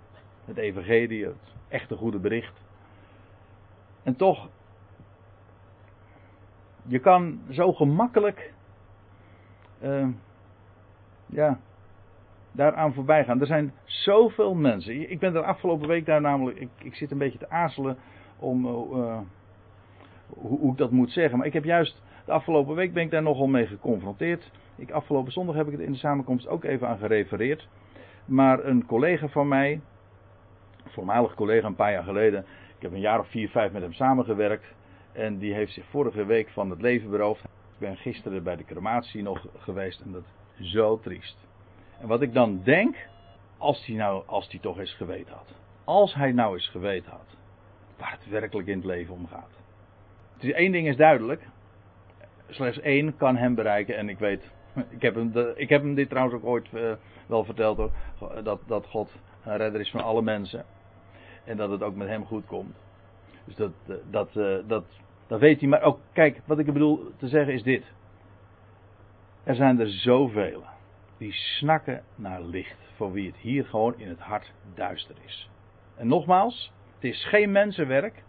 [0.46, 2.62] het evangelie, het echte goede bericht.
[4.04, 4.50] En toch,
[6.88, 8.54] je kan zo gemakkelijk,
[9.84, 10.08] uh,
[11.26, 11.60] ja,
[12.52, 13.42] daaraan voorbij gaan.
[13.42, 15.12] Er zijn zoveel mensen.
[15.12, 16.60] Ik ben er afgelopen week daar namelijk.
[16.60, 17.98] Ik, ik zit een beetje te aarzelen
[18.40, 19.20] om uh,
[20.34, 21.38] hoe, ik dat moet zeggen.
[21.38, 24.52] Maar ik heb juist de afgelopen week ben ik daar nogal mee geconfronteerd.
[24.76, 27.68] Ik, afgelopen zondag heb ik het in de samenkomst ook even aan gerefereerd.
[28.26, 29.82] Maar een collega van mij,
[30.86, 32.46] voormalig collega een paar jaar geleden.
[32.76, 34.74] Ik heb een jaar of vier, vijf met hem samengewerkt.
[35.12, 37.44] En die heeft zich vorige week van het leven beroofd.
[37.44, 40.24] Ik ben gisteren bij de crematie nog geweest en dat
[40.58, 41.38] is zo triest.
[42.00, 42.96] En wat ik dan denk,
[43.58, 45.54] als hij nou, als hij toch eens geweten had.
[45.84, 47.38] Als hij nou eens geweten had.
[47.98, 49.61] Waar het werkelijk in het leven om gaat.
[50.44, 51.48] Is één ding is duidelijk.
[52.50, 53.98] Slechts één kan hem bereiken.
[53.98, 54.52] En ik weet,
[54.98, 56.92] ik heb hem, ik heb hem dit trouwens ook ooit uh,
[57.26, 57.92] wel verteld hoor.
[58.44, 59.12] Dat, dat God
[59.44, 60.66] een redder is van alle mensen.
[61.44, 62.76] En dat het ook met hem goed komt.
[63.46, 64.34] Dus dat, eh, dat,
[64.68, 64.86] dat,
[65.28, 65.70] dat weet hij.
[65.70, 67.84] Maar ook, kijk, wat ik bedoel te zeggen is dit.
[69.44, 70.64] Er zijn er zoveel
[71.18, 75.50] die snakken naar licht, voor wie het hier gewoon in het hart duister is.
[75.96, 78.24] En nogmaals, het is geen mensenwerk.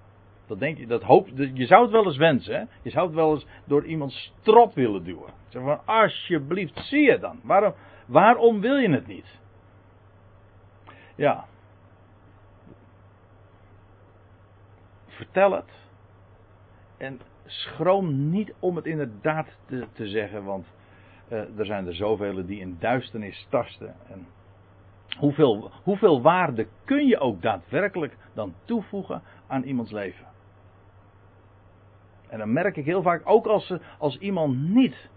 [0.46, 2.64] Dat denk je, dat hoop, je zou het wel eens wensen, hè?
[2.82, 5.32] Je zou het wel eens door iemand strop willen duwen.
[5.48, 7.40] Zeg van, alsjeblieft, zie je dan.
[7.42, 7.74] Waarom,
[8.06, 9.40] waarom wil je het niet?
[11.14, 11.44] Ja.
[15.06, 15.70] Vertel het.
[16.98, 20.66] En schroom niet om het inderdaad te, te zeggen, want
[21.28, 23.94] uh, er zijn er zoveel die in duisternis tasten.
[24.08, 24.26] En
[25.18, 30.31] hoeveel, hoeveel waarde kun je ook daadwerkelijk dan toevoegen aan iemands leven?
[32.32, 35.10] En dan merk ik heel vaak, ook als, als iemand niet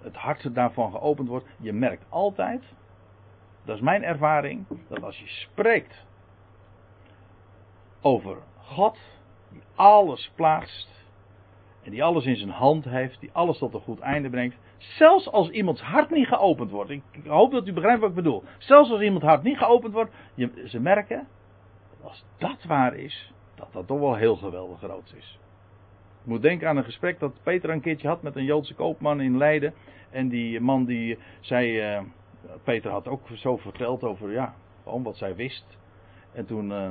[0.00, 2.62] het hart daarvan geopend wordt, je merkt altijd,
[3.64, 6.04] dat is mijn ervaring, dat als je spreekt
[8.00, 8.98] over God,
[9.50, 11.04] die alles plaatst,
[11.82, 15.30] en die alles in zijn hand heeft, die alles tot een goed einde brengt, Zelfs
[15.30, 16.90] als iemands hart niet geopend wordt.
[16.90, 18.42] Ik, hoop dat u begrijpt wat ik bedoel.
[18.58, 20.14] Zelfs als iemands hart niet geopend wordt.
[20.34, 21.28] Je, ze merken.
[22.02, 23.32] Als dat waar is.
[23.54, 25.38] Dat dat toch wel heel geweldig groot is.
[26.26, 29.20] Ik moet denken aan een gesprek dat Peter een keertje had met een Joodse koopman
[29.20, 29.74] in Leiden.
[30.10, 31.94] En die man die zei.
[31.96, 32.00] Uh,
[32.64, 34.32] Peter had ook zo verteld over.
[34.32, 35.78] Ja, wat zij wist.
[36.32, 36.70] En toen.
[36.70, 36.88] Uh,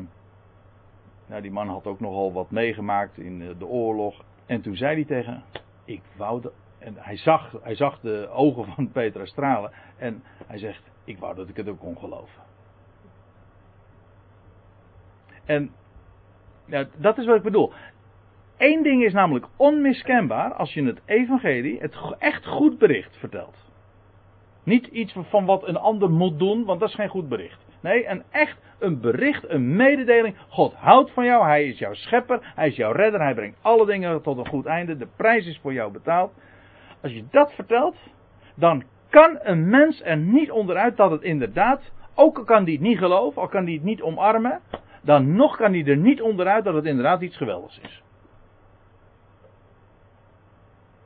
[1.27, 4.23] nou, die man had ook nogal wat meegemaakt in eh, de oorlog.
[4.45, 5.43] En toen zei hij tegen.
[5.85, 9.71] Ik wou de en hij zag, hij zag de ogen van Petra stralen.
[9.97, 12.43] En hij zegt: Ik wou dat ik het ook kon geloven.
[15.45, 15.71] En
[16.65, 17.73] ja, dat is wat ik bedoel.
[18.57, 23.57] Eén ding is namelijk onmiskenbaar als je het evangelie, het echt goed bericht vertelt.
[24.63, 27.65] Niet iets van wat een ander moet doen, want dat is geen goed bericht.
[27.81, 30.35] Nee, een echt een bericht, een mededeling.
[30.49, 33.85] God houdt van jou, hij is jouw schepper, hij is jouw redder, hij brengt alle
[33.85, 34.97] dingen tot een goed einde.
[34.97, 36.33] De prijs is voor jou betaald.
[37.01, 37.97] Als je dat vertelt,
[38.55, 42.81] dan kan een mens er niet onderuit dat het inderdaad, ook al kan hij het
[42.81, 44.59] niet geloven, al kan hij het niet omarmen,
[45.01, 48.03] dan nog kan hij er niet onderuit dat het inderdaad iets geweldigs is.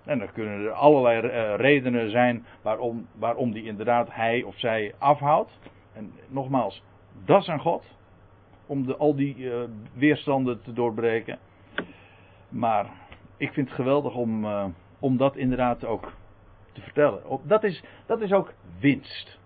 [0.10, 4.94] En er kunnen er allerlei eh, redenen zijn waarom, waarom die inderdaad hij of zij
[4.98, 5.60] afhoudt.
[5.94, 6.84] En nogmaals,
[7.26, 7.98] dat is aan God.
[8.66, 11.40] Om de, al die uh, weerstanden te doorbreken.
[12.50, 12.86] Maar
[13.38, 14.66] ik vind het geweldig om, uh,
[15.00, 16.14] om dat inderdaad ook
[16.72, 17.22] te vertellen.
[17.44, 19.40] Dat is, dat is ook winst.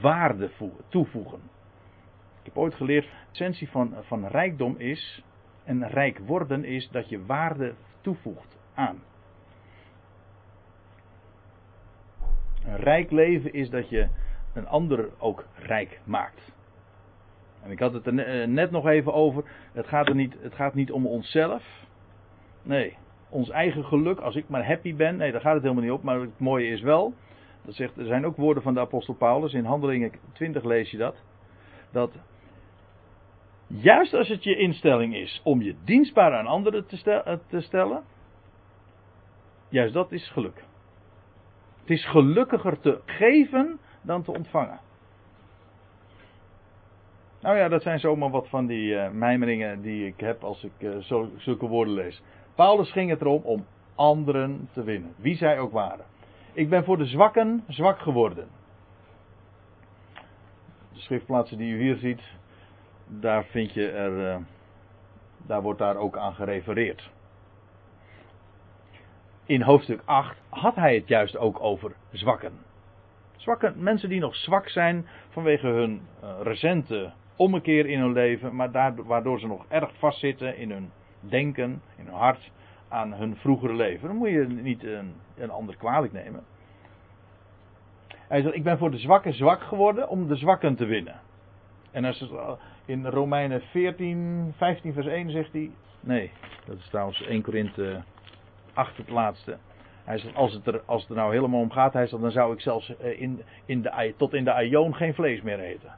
[0.00, 0.50] Waarde
[0.88, 1.40] toevoegen.
[2.38, 5.22] Ik heb ooit geleerd, de essentie van, van rijkdom is,
[5.64, 9.02] en rijk worden is, dat je waarde toevoegt aan.
[12.66, 14.08] Een rijk leven is dat je
[14.54, 16.54] een ander ook rijk maakt.
[17.62, 19.44] En ik had het er eh, net nog even over.
[19.72, 21.62] Het gaat, er niet, het gaat niet om onszelf.
[22.62, 22.96] Nee,
[23.28, 24.18] ons eigen geluk.
[24.18, 25.16] Als ik maar happy ben.
[25.16, 26.02] Nee, daar gaat het helemaal niet op.
[26.02, 27.14] Maar het mooie is wel.
[27.64, 29.52] Dat zegt, er zijn ook woorden van de apostel Paulus.
[29.52, 31.16] In Handelingen 20 lees je dat.
[31.90, 32.18] Dat
[33.66, 38.02] juist als het je instelling is om je dienstbaar aan anderen te, te stellen.
[39.68, 40.64] Juist dat is geluk.
[41.86, 44.80] Het is gelukkiger te geven dan te ontvangen.
[47.40, 51.02] Nou ja, dat zijn zomaar wat van die uh, mijmeringen die ik heb als ik
[51.02, 52.22] zo, zulke woorden lees.
[52.54, 56.04] Paulus ging het erom om anderen te winnen, wie zij ook waren.
[56.52, 58.48] Ik ben voor de zwakken zwak geworden.
[60.92, 62.22] De schriftplaatsen die u hier ziet,
[63.06, 64.44] daar vind je er, uh,
[65.46, 67.10] daar wordt daar ook aan gerefereerd
[69.46, 72.52] in hoofdstuk 8 had hij het juist ook over zwakken.
[73.36, 78.70] Zwakken, mensen die nog zwak zijn vanwege hun uh, recente ommekeer in hun leven, maar
[78.72, 82.50] daardoor, waardoor ze nog erg vastzitten in hun denken, in hun hart,
[82.88, 84.08] aan hun vroegere leven.
[84.08, 86.44] Dan moet je niet een, een ander kwalijk nemen.
[88.28, 91.20] Hij zegt, ik ben voor de zwakken zwak geworden om de zwakken te winnen.
[91.90, 92.50] En als eh,
[92.84, 96.30] in Romeinen 14, 15 vers 1 zegt hij, nee,
[96.66, 98.02] dat is trouwens 1 Korinthe
[98.76, 99.58] achter het laatste.
[100.04, 102.30] Hij zegt, als het, er, als het er nou helemaal om gaat, hij zegt, dan
[102.30, 105.94] zou ik zelfs eh, in, in de, tot in de aion geen vlees meer eten.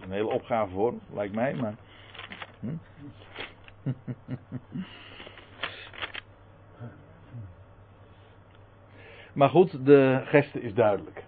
[0.00, 1.74] Een hele opgave voor, lijkt mij, maar.
[2.60, 2.74] Hm?
[9.38, 11.24] maar goed, de geste is duidelijk.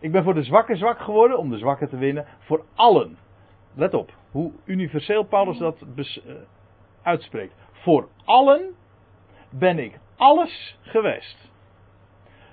[0.00, 2.26] Ik ben voor de zwakken zwak geworden om de zwakken te winnen.
[2.38, 3.18] Voor allen.
[3.74, 6.34] Let op, hoe universeel Paulus dat eh,
[7.02, 7.54] uitspreekt.
[7.72, 8.74] Voor allen
[9.50, 11.50] ben ik alles geweest.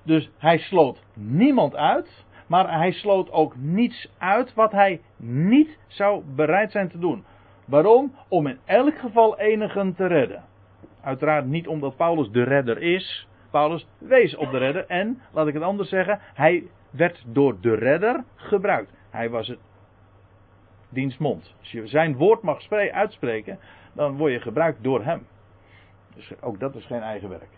[0.03, 6.23] Dus hij sloot niemand uit, maar hij sloot ook niets uit wat hij niet zou
[6.35, 7.25] bereid zijn te doen.
[7.65, 8.15] Waarom?
[8.27, 10.43] Om in elk geval enigen te redden.
[11.01, 13.27] Uiteraard niet omdat Paulus de redder is.
[13.51, 17.75] Paulus wees op de redder en, laat ik het anders zeggen, hij werd door de
[17.75, 18.93] redder gebruikt.
[19.09, 19.59] Hij was het
[20.89, 21.55] dienstmond.
[21.59, 23.59] Als je zijn woord mag uitspreken,
[23.93, 25.27] dan word je gebruikt door hem.
[26.15, 27.49] Dus ook dat is geen eigen werk.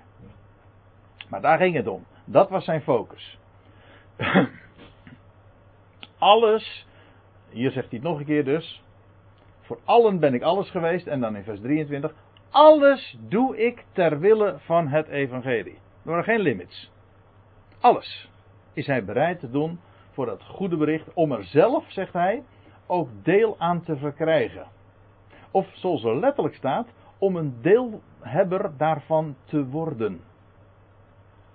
[1.29, 2.05] Maar daar ging het om.
[2.25, 3.39] Dat was zijn focus.
[6.17, 6.87] alles,
[7.49, 8.83] hier zegt hij het nog een keer dus.
[9.61, 11.07] Voor allen ben ik alles geweest.
[11.07, 12.13] En dan in vers 23.
[12.49, 15.73] Alles doe ik ter wille van het evangelie.
[15.73, 16.91] Er waren geen limits.
[17.79, 18.29] Alles
[18.73, 19.79] is hij bereid te doen
[20.11, 21.13] voor dat goede bericht.
[21.13, 22.43] Om er zelf, zegt hij,
[22.89, 24.67] ook deel aan te verkrijgen.
[25.51, 30.21] Of zoals er letterlijk staat, om een deelhebber daarvan te worden.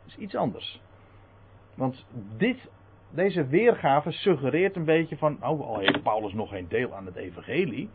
[0.02, 0.80] Dat is iets anders.
[1.74, 2.70] Want dit,
[3.10, 7.16] deze weergave suggereert een beetje van, oh, al heeft Paulus nog geen deel aan het
[7.16, 7.90] evangelie.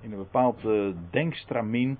[0.00, 1.98] In een bepaald uh, denkstramien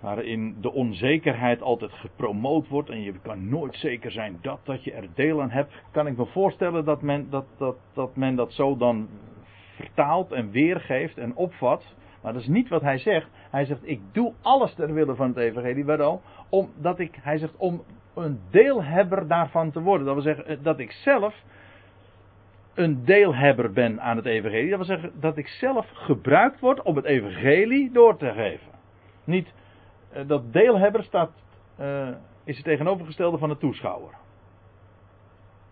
[0.00, 4.92] waarin de onzekerheid altijd gepromoot wordt en je kan nooit zeker zijn dat, dat je
[4.92, 8.52] er deel aan hebt, kan ik me voorstellen dat men dat, dat, dat, men dat
[8.52, 9.08] zo dan
[9.76, 11.94] vertaalt en weergeeft en opvat.
[12.22, 13.28] Maar dat is niet wat hij zegt.
[13.50, 15.84] Hij zegt, ik doe alles ter wille van het evangelie.
[15.84, 16.20] Waarom?
[16.48, 17.82] Omdat ik, hij zegt, om
[18.14, 20.06] een deelhebber daarvan te worden.
[20.06, 21.34] Dat wil zeggen, eh, dat ik zelf
[22.74, 24.68] een deelhebber ben aan het evangelie.
[24.68, 28.68] Dat wil zeggen, dat ik zelf gebruikt word om het evangelie door te geven.
[29.24, 29.52] Niet
[30.26, 31.30] dat deelhebber staat,
[31.80, 32.08] uh,
[32.44, 34.14] is het tegenovergestelde van de toeschouwer.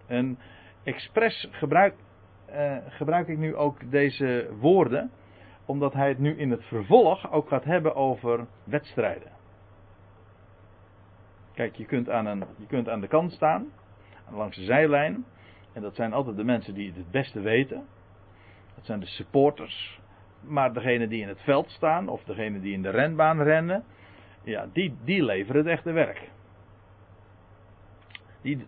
[0.06, 0.38] En
[0.82, 1.94] expres gebruik,
[2.50, 5.10] uh, gebruik ik nu ook deze woorden,
[5.64, 9.32] omdat hij het nu in het vervolg ook gaat hebben over wedstrijden.
[11.54, 13.66] Kijk, je kunt, aan een, je kunt aan de kant staan,
[14.30, 15.24] langs de zijlijn.
[15.72, 17.86] En dat zijn altijd de mensen die het het beste weten.
[18.74, 20.00] Dat zijn de supporters.
[20.40, 23.84] Maar degene die in het veld staan, of degene die in de renbaan rennen,
[24.48, 26.30] ja, die, die leveren het echte werk.
[28.40, 28.66] Die,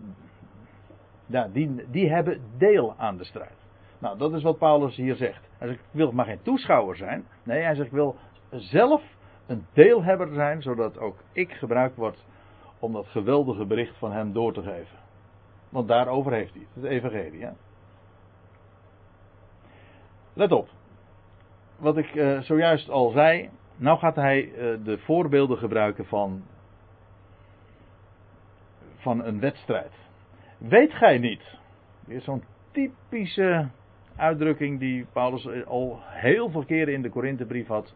[1.27, 3.59] ja, die, die hebben deel aan de strijd.
[3.99, 5.49] Nou, dat is wat Paulus hier zegt.
[5.59, 7.25] Hij zegt, ik wil maar geen toeschouwer zijn.
[7.43, 8.17] Nee, hij zegt, ik wil
[8.51, 9.03] zelf
[9.47, 12.25] een deelhebber zijn, zodat ook ik gebruikt word
[12.79, 14.99] om dat geweldige bericht van hem door te geven.
[15.69, 17.45] Want daarover heeft hij het, het evangelie.
[17.45, 17.51] Hè?
[20.33, 20.69] Let op.
[21.77, 23.51] Wat ik uh, zojuist al zei.
[23.81, 26.43] Nou gaat hij uh, de voorbeelden gebruiken van,
[28.97, 29.93] van een wedstrijd.
[30.59, 31.59] Weet gij niet.
[32.07, 33.69] Weer zo'n typische
[34.17, 37.95] uitdrukking die Paulus al heel veel keren in de Korinthebrief had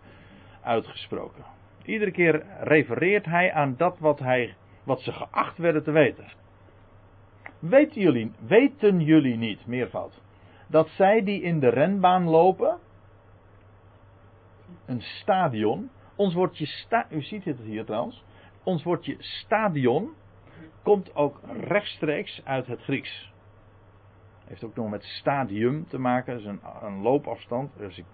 [0.62, 1.44] uitgesproken.
[1.84, 4.54] Iedere keer refereert hij aan dat wat, hij,
[4.84, 6.24] wat ze geacht werden te weten.
[7.58, 10.22] Weten jullie, weten jullie niet, meervoud,
[10.66, 12.78] dat zij die in de renbaan lopen,
[14.86, 18.24] een stadion, ons woordje sta, u ziet het hier trouwens,
[18.62, 20.10] ons woordje stadion
[20.82, 23.32] komt ook rechtstreeks uit het Grieks.
[24.44, 27.72] Heeft ook nog met stadium te maken, is een, een loopafstand.
[27.76, 28.04] Dus ik,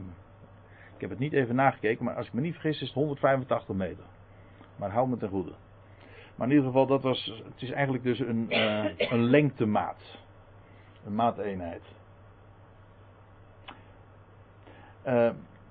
[0.95, 3.77] ik heb het niet even nagekeken, maar als ik me niet vergis is het 185
[3.77, 4.05] meter.
[4.77, 5.53] Maar hou me ten goede.
[6.35, 10.19] Maar in ieder geval, dat was, het is eigenlijk dus een, uh, een lengtemaat.
[11.05, 11.83] Een maateenheid.
[15.07, 15.31] Uh,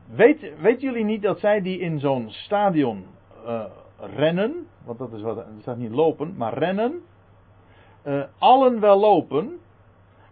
[0.09, 3.05] weet, jullie niet dat zij die in zo'n stadion
[3.45, 3.65] uh,
[3.97, 7.01] rennen, want dat is wat, er staat niet lopen, maar rennen,
[8.37, 9.59] allen wel lopen,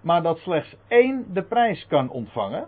[0.01, 2.67] maar dat slechts één de prijs kan ontvangen?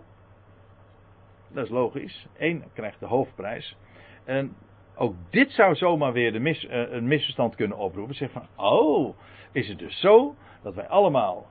[1.48, 2.26] Dat is logisch.
[2.38, 3.76] Eén krijgt de hoofdprijs.
[4.24, 4.56] En
[4.96, 8.14] ook dit zou zomaar weer de uh, een misverstand kunnen oproepen.
[8.14, 9.16] Zeg van, oh,
[9.52, 11.46] is het dus zo dat wij allemaal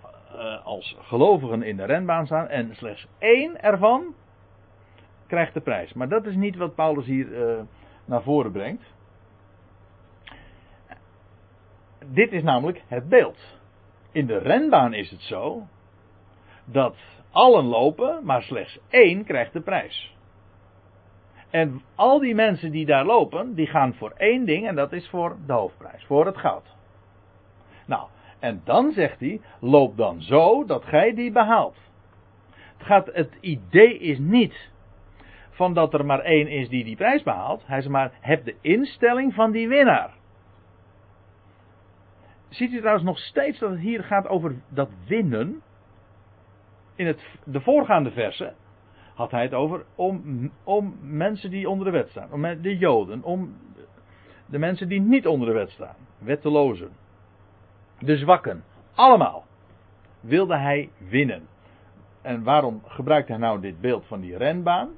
[0.63, 4.13] als gelovigen in de renbaan staan en slechts één ervan
[5.29, 5.93] krijgt de prijs.
[5.93, 7.61] Maar dat is niet wat Paulus hier uh,
[8.05, 8.83] naar voren brengt.
[12.05, 13.57] Dit is namelijk het beeld.
[14.11, 15.67] In de renbaan is het zo
[16.65, 16.95] dat
[17.31, 20.17] allen lopen, maar slechts één krijgt de prijs.
[21.49, 25.09] En al die mensen die daar lopen, die gaan voor één ding en dat is
[25.09, 26.75] voor de hoofdprijs, voor het goud.
[27.85, 28.07] Nou,
[28.39, 31.77] en dan zegt hij, loop dan zo dat gij die behaalt.
[32.77, 34.69] Het, gaat, het idee is niet
[35.59, 37.63] van dat er maar één is die die prijs behaalt.
[37.65, 40.13] Hij zegt maar, heb de instelling van die winnaar.
[42.49, 45.61] Ziet u trouwens nog steeds dat het hier gaat over dat winnen?
[46.95, 48.55] In het, de voorgaande versen
[49.13, 52.31] had hij het over om, om mensen die onder de wet staan.
[52.31, 53.55] Om de Joden, om
[54.45, 55.95] de mensen die niet onder de wet staan.
[56.17, 56.91] Wettelozen.
[57.99, 58.63] De zwakken.
[58.95, 59.45] Allemaal.
[60.19, 61.47] Wilde hij winnen.
[62.21, 64.89] En waarom gebruikt hij nou dit beeld van die renbaan?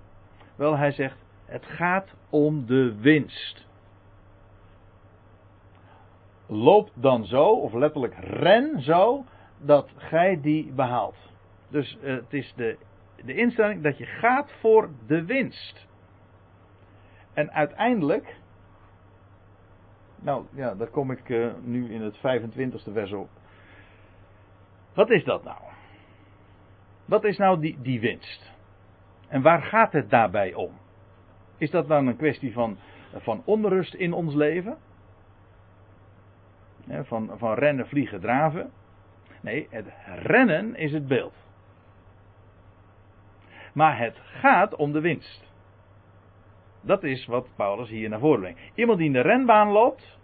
[0.62, 3.68] Wel, hij zegt, het gaat om de winst.
[6.45, 9.26] Loop dan zo, of letterlijk ren zo,
[9.57, 11.16] dat gij die behaalt.
[11.68, 12.78] Dus uh, het is de,
[13.26, 15.88] de instelling dat je gaat voor de winst.
[17.34, 18.36] En uiteindelijk.
[20.20, 23.30] Nou ja, daar kom ik uh, nu in het 25e vers op.
[24.93, 25.62] Wat is dat nou?
[27.05, 28.59] Wat is nou die, die winst?
[29.32, 30.71] En waar gaat het daarbij om?
[31.57, 32.77] Is dat dan een kwestie van,
[33.15, 34.77] van onrust in ons leven?
[36.88, 38.71] van, van rennen, vliegen, draven?
[39.41, 41.34] Nee, het rennen is het beeld.
[43.73, 45.53] Maar het gaat om de winst.
[46.82, 48.59] Dat is wat Paulus hier naar voren brengt.
[48.75, 50.19] Iemand die in de renbaan loopt,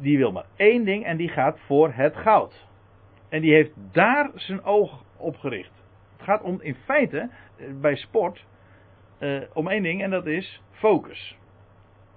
[0.00, 2.68] die wil maar één ding en die gaat voor het goud.
[3.28, 5.79] En die heeft daar zijn oog op gericht.
[6.20, 8.44] Het gaat om in feite eh, bij sport
[9.18, 11.38] uh, om één ding en dat is focus.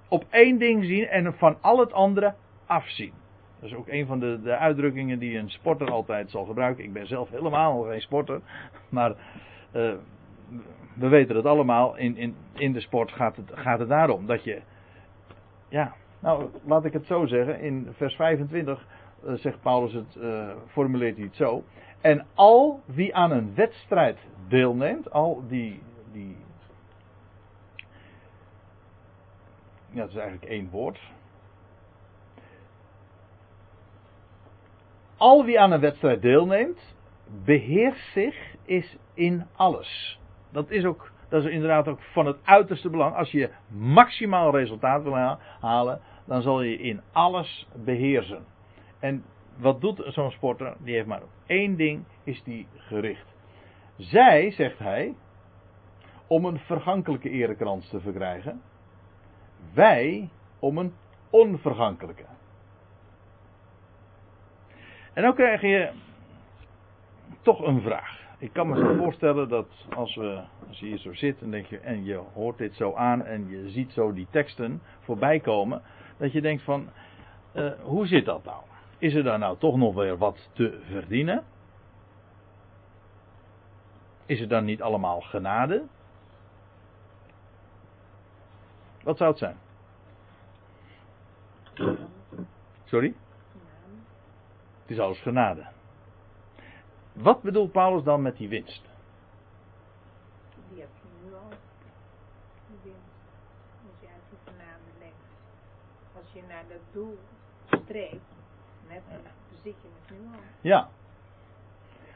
[0.07, 2.33] Op één ding zien en van al het andere
[2.65, 3.13] afzien.
[3.59, 6.83] Dat is ook een van de, de uitdrukkingen die een sporter altijd zal gebruiken.
[6.83, 8.41] Ik ben zelf helemaal geen sporter.
[8.89, 9.93] Maar uh,
[10.95, 11.97] we weten het allemaal.
[11.97, 14.25] In, in, in de sport gaat het, gaat het daarom.
[14.25, 14.61] Dat je.
[15.69, 17.59] Ja, nou laat ik het zo zeggen.
[17.59, 18.87] In vers 25
[19.25, 20.17] uh, zegt Paulus het.
[20.67, 21.63] Formuleert hij het zo.
[22.03, 25.11] En al wie aan een wedstrijd deelneemt.
[25.11, 25.81] Al die.
[26.11, 26.37] die
[29.89, 30.99] ja, dat is eigenlijk één woord.
[35.23, 36.95] al wie aan een wedstrijd deelneemt,
[37.45, 40.19] beheerst zich, is in alles.
[40.51, 43.15] Dat is ook, dat is inderdaad ook van het uiterste belang.
[43.15, 48.45] Als je maximaal resultaat wil halen, dan zal je in alles beheersen.
[48.99, 49.23] En
[49.57, 50.75] wat doet zo'n sporter?
[50.79, 53.35] Die heeft maar één ding is die gericht.
[53.97, 55.15] Zij, zegt hij,
[56.27, 58.61] om een vergankelijke erekrans te verkrijgen.
[59.73, 60.29] Wij
[60.59, 60.93] om een
[61.29, 62.25] onvergankelijke.
[65.13, 65.91] En dan krijg je
[67.41, 68.21] toch een vraag.
[68.37, 71.65] Ik kan me zo voorstellen dat als, we, als je hier zo zit en, denk
[71.65, 75.81] je, en je hoort dit zo aan en je ziet zo die teksten voorbij komen,
[76.17, 76.89] dat je denkt van,
[77.53, 78.61] uh, hoe zit dat nou?
[79.03, 81.43] Is er daar nou toch nog weer wat te verdienen?
[84.25, 85.87] Is het dan niet allemaal genade?
[89.03, 89.57] Wat zou het zijn?
[92.83, 93.15] Sorry?
[94.81, 95.67] Het is alles genade.
[97.13, 98.81] Wat bedoelt Paulus dan met die winst?
[100.69, 101.09] Die heb je.
[102.67, 102.99] Die winst.
[103.85, 104.07] Als je
[104.45, 105.11] genade.
[106.15, 107.17] Als je naar dat doel
[107.83, 108.32] streeft,
[109.49, 110.39] bezit je het nu al.
[110.61, 110.87] Ja.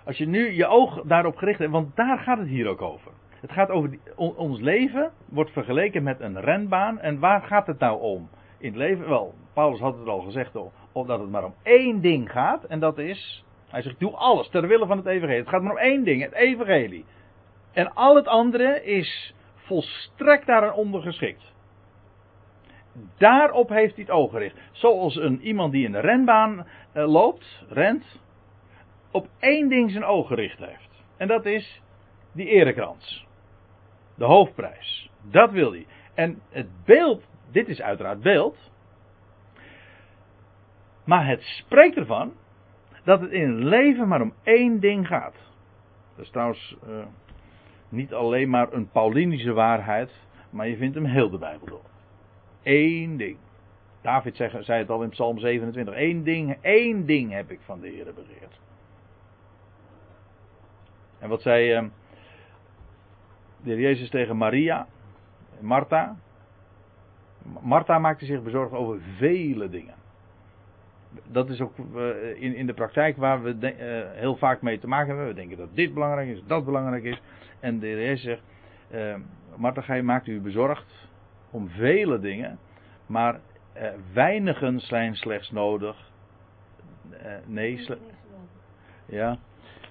[0.06, 3.12] Als je nu je oog daarop gericht hebt, want daar gaat het hier ook over.
[3.40, 7.00] Het gaat over die, ons leven, wordt vergeleken met een renbaan.
[7.00, 8.30] En waar gaat het nou om?
[8.58, 12.32] In het leven, wel, Paulus had het al gezegd, dat het maar om één ding
[12.32, 12.64] gaat.
[12.64, 15.40] En dat is, hij zegt, doe alles ter wille van het evangelie.
[15.40, 17.06] Het gaat maar om één ding, het evangelie.
[17.72, 21.54] En al het andere is volstrekt daaraan ondergeschikt.
[23.18, 24.56] Daarop heeft hij het oog gericht.
[24.72, 28.22] Zoals een, iemand die in de renbaan uh, loopt, rent,
[29.12, 31.04] op één ding zijn oog gericht heeft.
[31.18, 31.82] En dat is
[32.34, 33.28] die erekrans.
[34.16, 35.12] De hoofdprijs.
[35.22, 35.86] Dat wil hij.
[36.14, 38.72] En het beeld, dit is uiteraard beeld.
[41.06, 42.34] Maar het spreekt ervan
[43.04, 45.36] dat het in het leven maar om één ding gaat.
[46.16, 47.06] Dat is trouwens uh,
[47.90, 50.12] niet alleen maar een Paulinische waarheid,
[50.50, 51.97] maar je vindt hem heel de Bijbel door.
[52.70, 53.38] Eén ding.
[54.02, 55.94] David zei, het al in Psalm 27.
[55.98, 58.60] Eén ding, één ding heb ik van de Heer begeerd.
[61.20, 61.84] En wat zei uh,
[63.64, 64.88] de heer Jezus tegen Maria,
[65.60, 66.16] Martha?
[67.62, 69.96] Martha maakte zich bezorgd over vele dingen.
[71.28, 74.88] Dat is ook uh, in, de praktijk waar we de, uh, heel vaak mee te
[74.88, 75.28] maken hebben.
[75.28, 77.22] We denken dat dit belangrijk is, dat belangrijk is.
[77.60, 78.42] En de heer Jezus zegt,
[78.92, 79.16] uh,
[79.56, 81.07] Martha, gij maakt u bezorgd
[81.52, 82.60] om vele dingen.
[83.06, 83.40] Maar
[84.14, 85.96] weinigen zijn slechts nodig.
[87.46, 87.98] nee, sle
[89.08, 89.38] ja.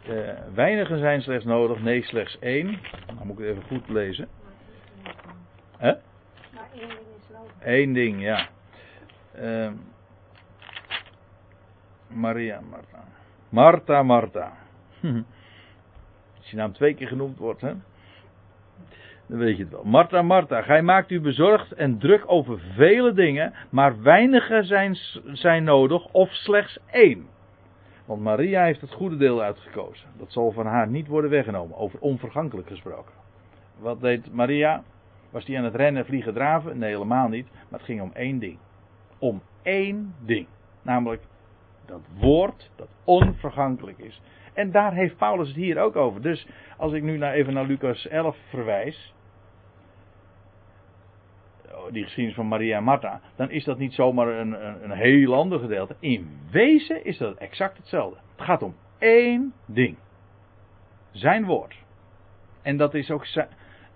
[0.08, 2.80] Uh, weinigen zijn slechts nodig, nee, slechts één.
[3.06, 4.28] Dan moet ik het even goed lezen.
[5.76, 5.94] Hè?
[6.54, 7.52] Maar één ding is nodig.
[7.60, 8.48] Eén ding, ja.
[9.38, 9.70] Uh,
[12.06, 13.04] Maria, Martha.
[13.48, 14.52] Martha, Martha.
[16.36, 17.74] Als je naam twee keer genoemd wordt, hè?
[19.26, 19.84] Dan weet je het wel.
[19.84, 24.96] Martha, Martha, gij maakt u bezorgd en druk over vele dingen, maar weinigen zijn,
[25.32, 27.26] zijn nodig, of slechts één.
[28.04, 30.08] Want Maria heeft het goede deel uitgekozen.
[30.18, 31.76] Dat zal van haar niet worden weggenomen.
[31.76, 33.12] Over onvergankelijk gesproken.
[33.78, 34.82] Wat deed Maria?
[35.30, 36.78] Was die aan het rennen, vliegen, draven?
[36.78, 37.46] Nee, helemaal niet.
[37.52, 38.58] Maar het ging om één ding.
[39.18, 40.46] Om één ding.
[40.82, 41.22] Namelijk
[41.86, 44.20] dat woord dat onvergankelijk is.
[44.54, 46.22] En daar heeft Paulus het hier ook over.
[46.22, 46.46] Dus
[46.76, 49.14] als ik nu even naar Lucas 11 verwijs.
[51.90, 53.20] Die geschiedenis van Maria en Martha.
[53.36, 55.96] Dan is dat niet zomaar een, een, een heel ander gedeelte.
[56.00, 58.18] In wezen is dat exact hetzelfde.
[58.36, 59.96] Het gaat om één ding.
[61.10, 61.84] Zijn woord.
[62.62, 63.48] En dat is ook zijn,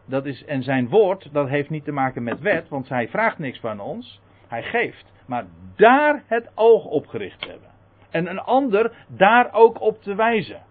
[0.06, 3.38] dat is, en zijn woord, dat heeft niet te maken met wet, want hij vraagt
[3.38, 4.20] niks van ons.
[4.48, 5.12] Hij geeft.
[5.26, 5.44] Maar
[5.76, 7.68] daar het oog op gericht hebben.
[8.10, 10.62] En een ander daar ook op te wijzen.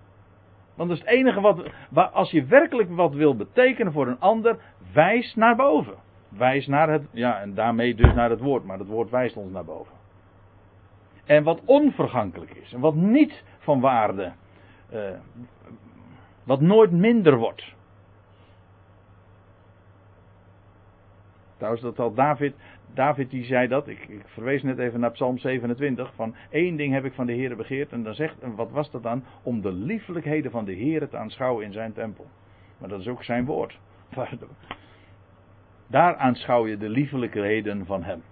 [0.76, 4.58] Want dat is het enige wat, als je werkelijk wat wil betekenen voor een ander,
[4.94, 5.96] wijs naar boven.
[6.30, 9.52] Wijs naar het, ja, en daarmee dus naar het woord, maar het woord wijst ons
[9.52, 9.94] naar boven.
[11.26, 14.32] En wat onvergankelijk is, en wat niet van waarde,
[14.94, 15.10] uh,
[16.44, 17.74] wat nooit minder wordt.
[21.58, 22.56] Trouwens, dat had David,
[22.94, 26.94] David die zei dat, ik, ik, verwees net even naar Psalm 27, van één ding
[26.94, 27.92] heb ik van de Heer begeerd.
[27.92, 29.24] En dan zegt, en wat was dat dan?
[29.44, 32.26] Om de liefelijkheden van de Heer te aanschouwen in zijn tempel.
[32.78, 33.80] Maar dat is ook zijn woord.
[35.90, 38.24] Daar aanschouw je de liefelijkheden van hem.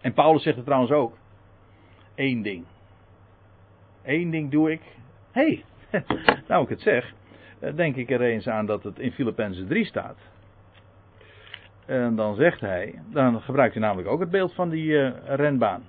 [0.00, 1.16] En Paulus zegt het trouwens ook.
[2.14, 2.64] Eén ding.
[4.02, 4.80] Eén ding doe ik.
[5.30, 5.64] Hey,
[6.48, 7.14] nou ik het zeg,
[7.58, 10.16] eh, denk ik er eens aan dat het in Filippenzen 3 staat.
[11.86, 15.82] En dan zegt hij, dan gebruikt hij namelijk ook het beeld van die uh, renbaan.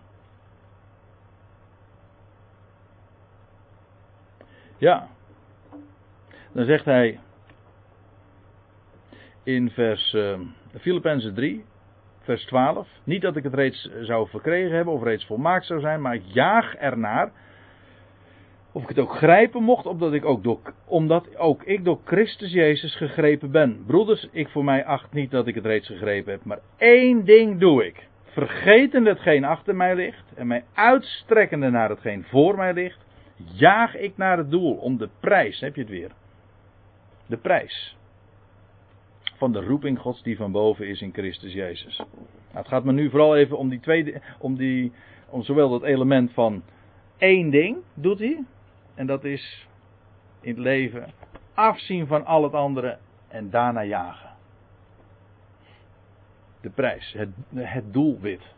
[4.77, 5.07] Ja.
[6.51, 7.19] Dan zegt hij
[9.45, 10.39] in vers uh,
[10.79, 11.65] Filippenzen 3,
[12.19, 12.87] vers 12.
[13.03, 16.75] Niet dat ik het reeds zou verkregen hebben of reeds volmaakt zou zijn, maar jaag
[16.75, 17.31] ernaar.
[18.71, 22.51] Of ik het ook grijpen mocht, omdat, ik ook door, omdat ook ik door Christus
[22.51, 23.83] Jezus gegrepen ben.
[23.85, 27.59] Broeders, ik voor mij acht niet dat ik het reeds gegrepen heb, maar één ding
[27.59, 28.07] doe ik.
[28.23, 33.05] Vergetende hetgeen achter mij ligt en mij uitstrekkende naar hetgeen voor mij ligt,
[33.53, 36.11] jaag ik naar het doel om de prijs, heb je het weer.
[37.25, 37.95] De prijs
[39.35, 41.97] van de roeping Gods die van boven is in Christus Jezus.
[41.97, 42.09] Nou,
[42.51, 44.91] het gaat me nu vooral even om die tweede, om die,
[45.29, 46.63] om zowel dat element van
[47.17, 48.43] één ding doet hij,
[48.95, 49.67] en dat is
[50.41, 51.13] in het leven
[51.53, 54.29] afzien van al het andere en daarna jagen.
[56.61, 58.53] De prijs, het, het doelwit.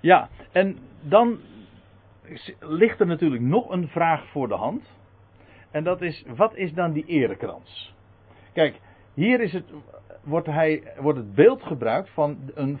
[0.00, 1.38] Ja, en dan
[2.58, 4.96] ligt er natuurlijk nog een vraag voor de hand.
[5.70, 7.94] En dat is, wat is dan die erekrans?
[8.52, 8.80] Kijk,
[9.14, 9.72] hier is het,
[10.22, 12.78] wordt, hij, wordt het beeld gebruikt van een,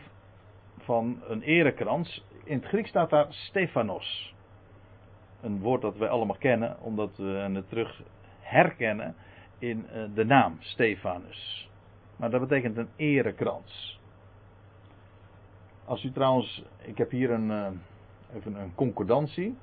[0.78, 2.24] van een erekrans.
[2.44, 4.34] In het Grieks staat daar Stephanos.
[5.40, 8.02] Een woord dat wij allemaal kennen, omdat we het terug
[8.40, 9.14] herkennen
[9.58, 11.70] in eh, de naam Stephanus.
[12.16, 14.00] Maar dat betekent een erekrans.
[15.84, 17.70] Als u trouwens, ik heb hier een, eh,
[18.34, 19.56] even een concordantie.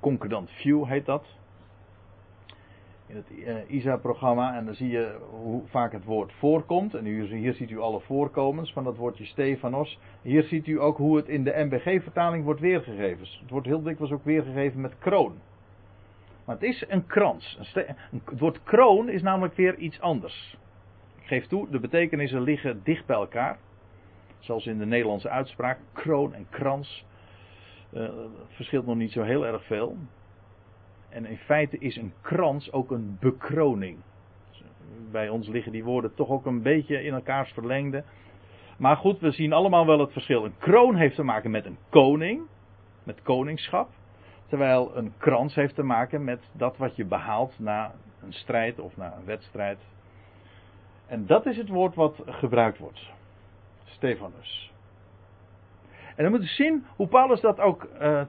[0.00, 1.26] Concordant view heet dat.
[3.06, 4.56] In het uh, ISA-programma.
[4.56, 6.94] En dan zie je hoe vaak het woord voorkomt.
[6.94, 9.98] En hier, hier ziet u alle voorkomens van dat woordje Stefanos.
[10.22, 13.26] Hier ziet u ook hoe het in de MBG-vertaling wordt weergegeven.
[13.40, 15.38] Het wordt heel dikwijls ook weergegeven met kroon.
[16.44, 17.58] Maar het is een krans.
[18.24, 20.56] Het woord kroon is namelijk weer iets anders.
[21.20, 23.58] Ik geef toe, de betekenissen liggen dicht bij elkaar.
[24.38, 27.04] Zoals in de Nederlandse uitspraak, kroon en krans.
[27.92, 28.08] Uh,
[28.48, 29.96] verschilt nog niet zo heel erg veel.
[31.08, 33.98] En in feite is een krans ook een bekroning.
[35.10, 38.04] Bij ons liggen die woorden toch ook een beetje in elkaars verlengde.
[38.78, 40.44] Maar goed, we zien allemaal wel het verschil.
[40.44, 42.40] Een kroon heeft te maken met een koning,
[43.02, 43.88] met koningschap.
[44.46, 48.96] Terwijl een krans heeft te maken met dat wat je behaalt na een strijd of
[48.96, 49.78] na een wedstrijd.
[51.06, 53.10] En dat is het woord wat gebruikt wordt.
[53.84, 54.69] Stefanus.
[56.20, 58.22] En dan moet je zien hoe Paulus dat ook uh,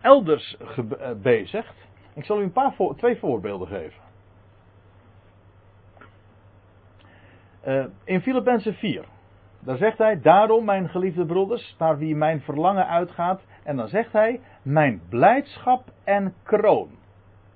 [0.00, 0.56] elders
[1.22, 1.74] bezigt.
[2.14, 4.02] Ik zal u een paar twee voorbeelden geven.
[7.66, 9.04] Uh, in Filippenzen 4.
[9.58, 13.42] Daar zegt hij, daarom mijn geliefde broeders, naar wie mijn verlangen uitgaat.
[13.62, 16.90] En dan zegt hij, mijn blijdschap en kroon.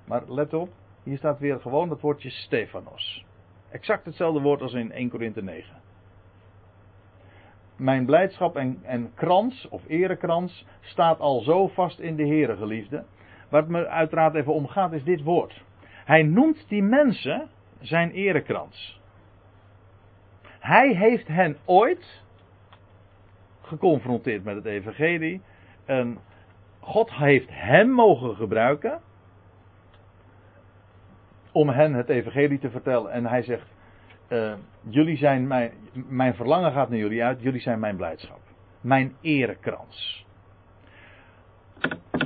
[0.06, 0.68] Maar let op,
[1.02, 3.24] hier staat weer gewoon dat woordje Stefanos.
[3.70, 5.83] Exact hetzelfde woord als in 1 Korinthe 9
[7.76, 13.04] mijn blijdschap en, en krans, of erekrans, staat al zo vast in de Here, geliefde.
[13.48, 15.62] Het me uiteraard even om gaat, is dit woord.
[16.04, 17.48] Hij noemt die mensen
[17.80, 19.00] zijn erekrans.
[20.58, 22.22] Hij heeft hen ooit
[23.60, 25.42] geconfronteerd met het evangelie.
[25.84, 26.18] En
[26.80, 29.00] God heeft hem mogen gebruiken
[31.52, 33.12] om hen het evangelie te vertellen.
[33.12, 33.73] En hij zegt,
[34.28, 34.52] uh,
[34.88, 38.40] jullie zijn mijn, mijn verlangen gaat naar jullie uit, jullie zijn mijn blijdschap.
[38.80, 40.26] Mijn erekrans.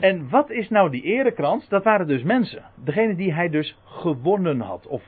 [0.01, 1.69] En wat is nou die erekrans?
[1.69, 2.65] Dat waren dus mensen.
[2.75, 4.87] Degene die hij dus gewonnen had.
[4.87, 5.03] Of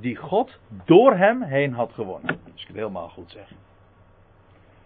[0.00, 2.38] die God door hem heen had gewonnen.
[2.52, 3.52] Als ik het helemaal goed zeg.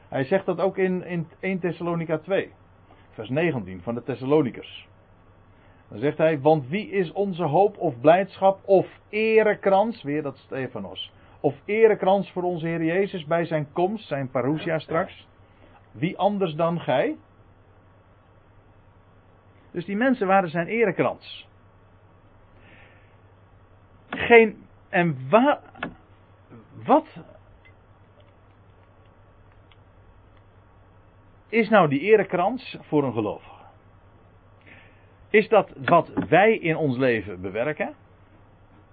[0.09, 2.53] Hij zegt dat ook in, in 1 Thessalonica 2.
[3.11, 4.89] Vers 19 van de Thessalonikers.
[5.89, 10.03] Dan zegt hij, want wie is onze hoop of blijdschap of erekrans?
[10.03, 15.27] Weer dat Stefanos of erekrans voor onze Heer Jezus bij zijn komst, zijn parousia straks.
[15.91, 17.17] Wie anders dan gij?
[19.71, 21.49] Dus die mensen waren zijn erekrans.
[24.09, 24.67] Geen.
[24.89, 25.61] En wa,
[26.85, 27.07] wat.
[31.49, 33.57] Is nou die erekrans voor een gelovige?
[35.31, 37.95] Is dat wat wij in ons leven bewerken?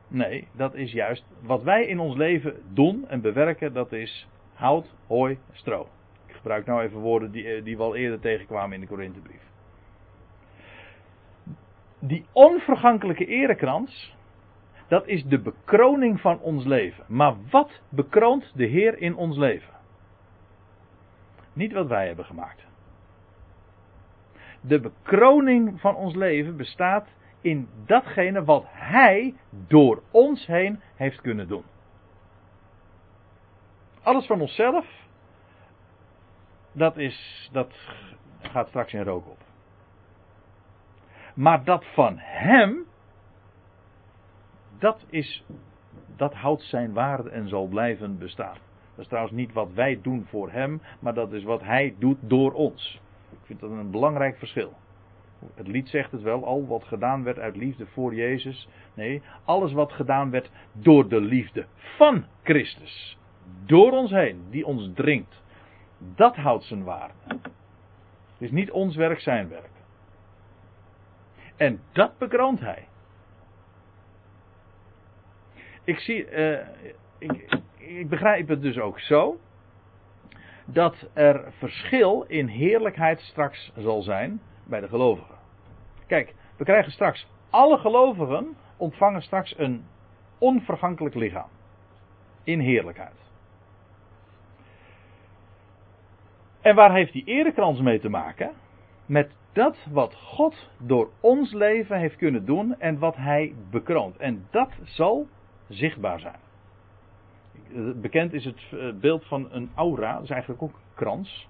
[0.08, 4.94] Nee, dat is juist wat wij in ons leven doen en bewerken, dat is hout,
[5.08, 5.88] hooi, stro.
[6.26, 9.42] Ik gebruik nou even woorden die, eh, die we al eerder tegenkwamen in de Korinthebrief.
[12.00, 14.16] Die onvergankelijke erekrans,
[14.88, 17.04] dat is de bekroning van ons leven.
[17.08, 19.74] Maar wat bekroont de Heer in ons leven?
[21.54, 22.68] Niet wat wij hebben gemaakt.
[24.62, 27.08] De bekroning van ons leven bestaat
[27.46, 31.64] in datgene wat Hij door ons heen heeft kunnen doen.
[34.02, 34.86] Alles van onszelf,
[36.72, 37.74] dat, is, dat
[38.42, 39.38] gaat straks in rook op.
[41.36, 42.86] Maar dat van Hem,
[44.80, 45.46] dat is
[46.16, 48.58] dat houdt zijn waarde en zal blijven bestaan.
[48.90, 52.18] Dat is trouwens niet wat wij doen voor hem, maar dat is wat hij doet
[52.22, 53.02] door ons.
[53.32, 54.74] Ik vind dat een belangrijk verschil.
[55.56, 58.70] Het lied zegt het wel, al wat gedaan werd uit liefde voor Jezus.
[58.94, 63.18] Nee, alles wat gedaan werd door de liefde van Christus.
[63.66, 65.44] Door ons heen, die ons dringt.
[65.98, 67.14] Dat houdt zijn waarde.
[67.28, 69.70] Het is niet ons werk, zijn werk.
[71.56, 72.88] En dat bekroont hij.
[75.84, 76.26] Ik zie,
[77.18, 79.40] ik, ik begrijp het dus ook zo.
[80.66, 85.36] Dat er verschil in heerlijkheid straks zal zijn bij de gelovigen.
[86.08, 89.86] Kijk, we krijgen straks, alle gelovigen ontvangen straks een
[90.38, 91.50] onvergankelijk lichaam.
[92.44, 93.26] In heerlijkheid.
[96.62, 98.52] En waar heeft die erekrans mee te maken?
[99.06, 104.18] Met dat wat God door ons leven heeft kunnen doen en wat Hij bekroont.
[104.18, 105.28] En dat zal
[105.68, 106.40] zichtbaar zijn.
[108.02, 111.48] Bekend is het eh, beeld van een aura, dat is eigenlijk ook een krans.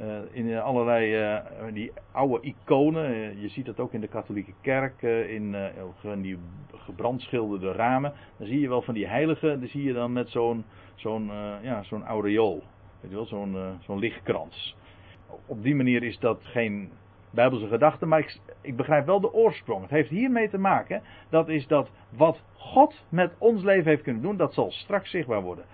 [0.00, 4.52] Uh, in allerlei uh, die oude iconen, uh, je ziet dat ook in de katholieke
[4.60, 5.56] kerk, in
[6.22, 6.38] die
[6.74, 8.12] gebrandschilderde ramen.
[8.38, 11.30] Dan zie je wel van die heiligen, dan zie je dan met zo'n zo'n
[11.62, 12.62] ja, zo'n aureool.
[13.00, 14.76] Weet je wel, zo'n zo'n lichtkrans.
[15.46, 16.90] Op die manier is dat geen
[17.30, 19.82] bijbelse gedachte, maar ik, ik begrijp wel de oorsprong.
[19.82, 24.22] Het heeft hiermee te maken, dat is dat wat God met ons leven heeft kunnen
[24.22, 25.64] doen, dat zal straks zichtbaar worden.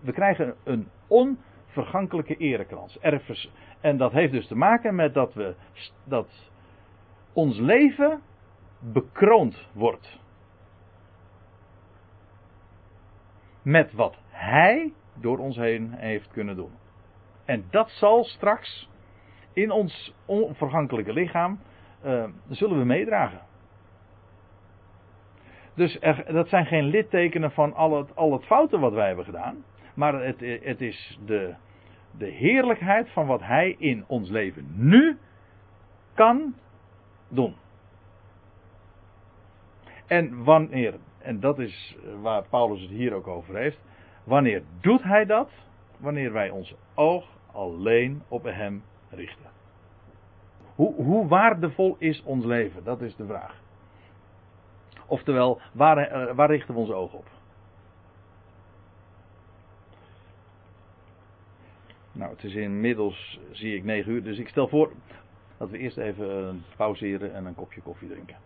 [0.00, 2.98] We krijgen een onvergankelijke erekrans.
[3.80, 5.54] En dat heeft dus te maken met dat, we,
[6.04, 6.50] dat
[7.32, 8.20] ons leven
[8.78, 10.18] bekroond wordt.
[13.62, 16.72] Met wat Hij door ons heen heeft kunnen doen.
[17.44, 18.88] En dat zal straks
[19.52, 21.60] in ons onvergankelijke lichaam,
[22.04, 23.40] uh, zullen we meedragen.
[25.74, 29.24] Dus er, dat zijn geen littekenen van al het, al het foute wat wij hebben
[29.24, 29.64] gedaan.
[29.94, 31.54] Maar het, het is de,
[32.18, 35.18] de heerlijkheid van wat Hij in ons leven nu
[36.14, 36.54] kan
[37.28, 37.54] doen.
[40.06, 43.78] En wanneer, en dat is waar Paulus het hier ook over heeft.
[44.24, 45.50] Wanneer doet Hij dat?
[45.96, 49.50] Wanneer wij ons oog alleen op Hem richten.
[50.74, 52.84] Hoe, hoe waardevol is ons leven?
[52.84, 53.54] Dat is de vraag.
[55.06, 57.26] Oftewel, waar, eh, waar richten we ons oog op?
[62.20, 64.22] Nou, het is inmiddels, zie ik, 9 uur.
[64.22, 64.92] Dus ik stel voor
[65.58, 68.36] dat we eerst even pauzeren en een kopje koffie drinken.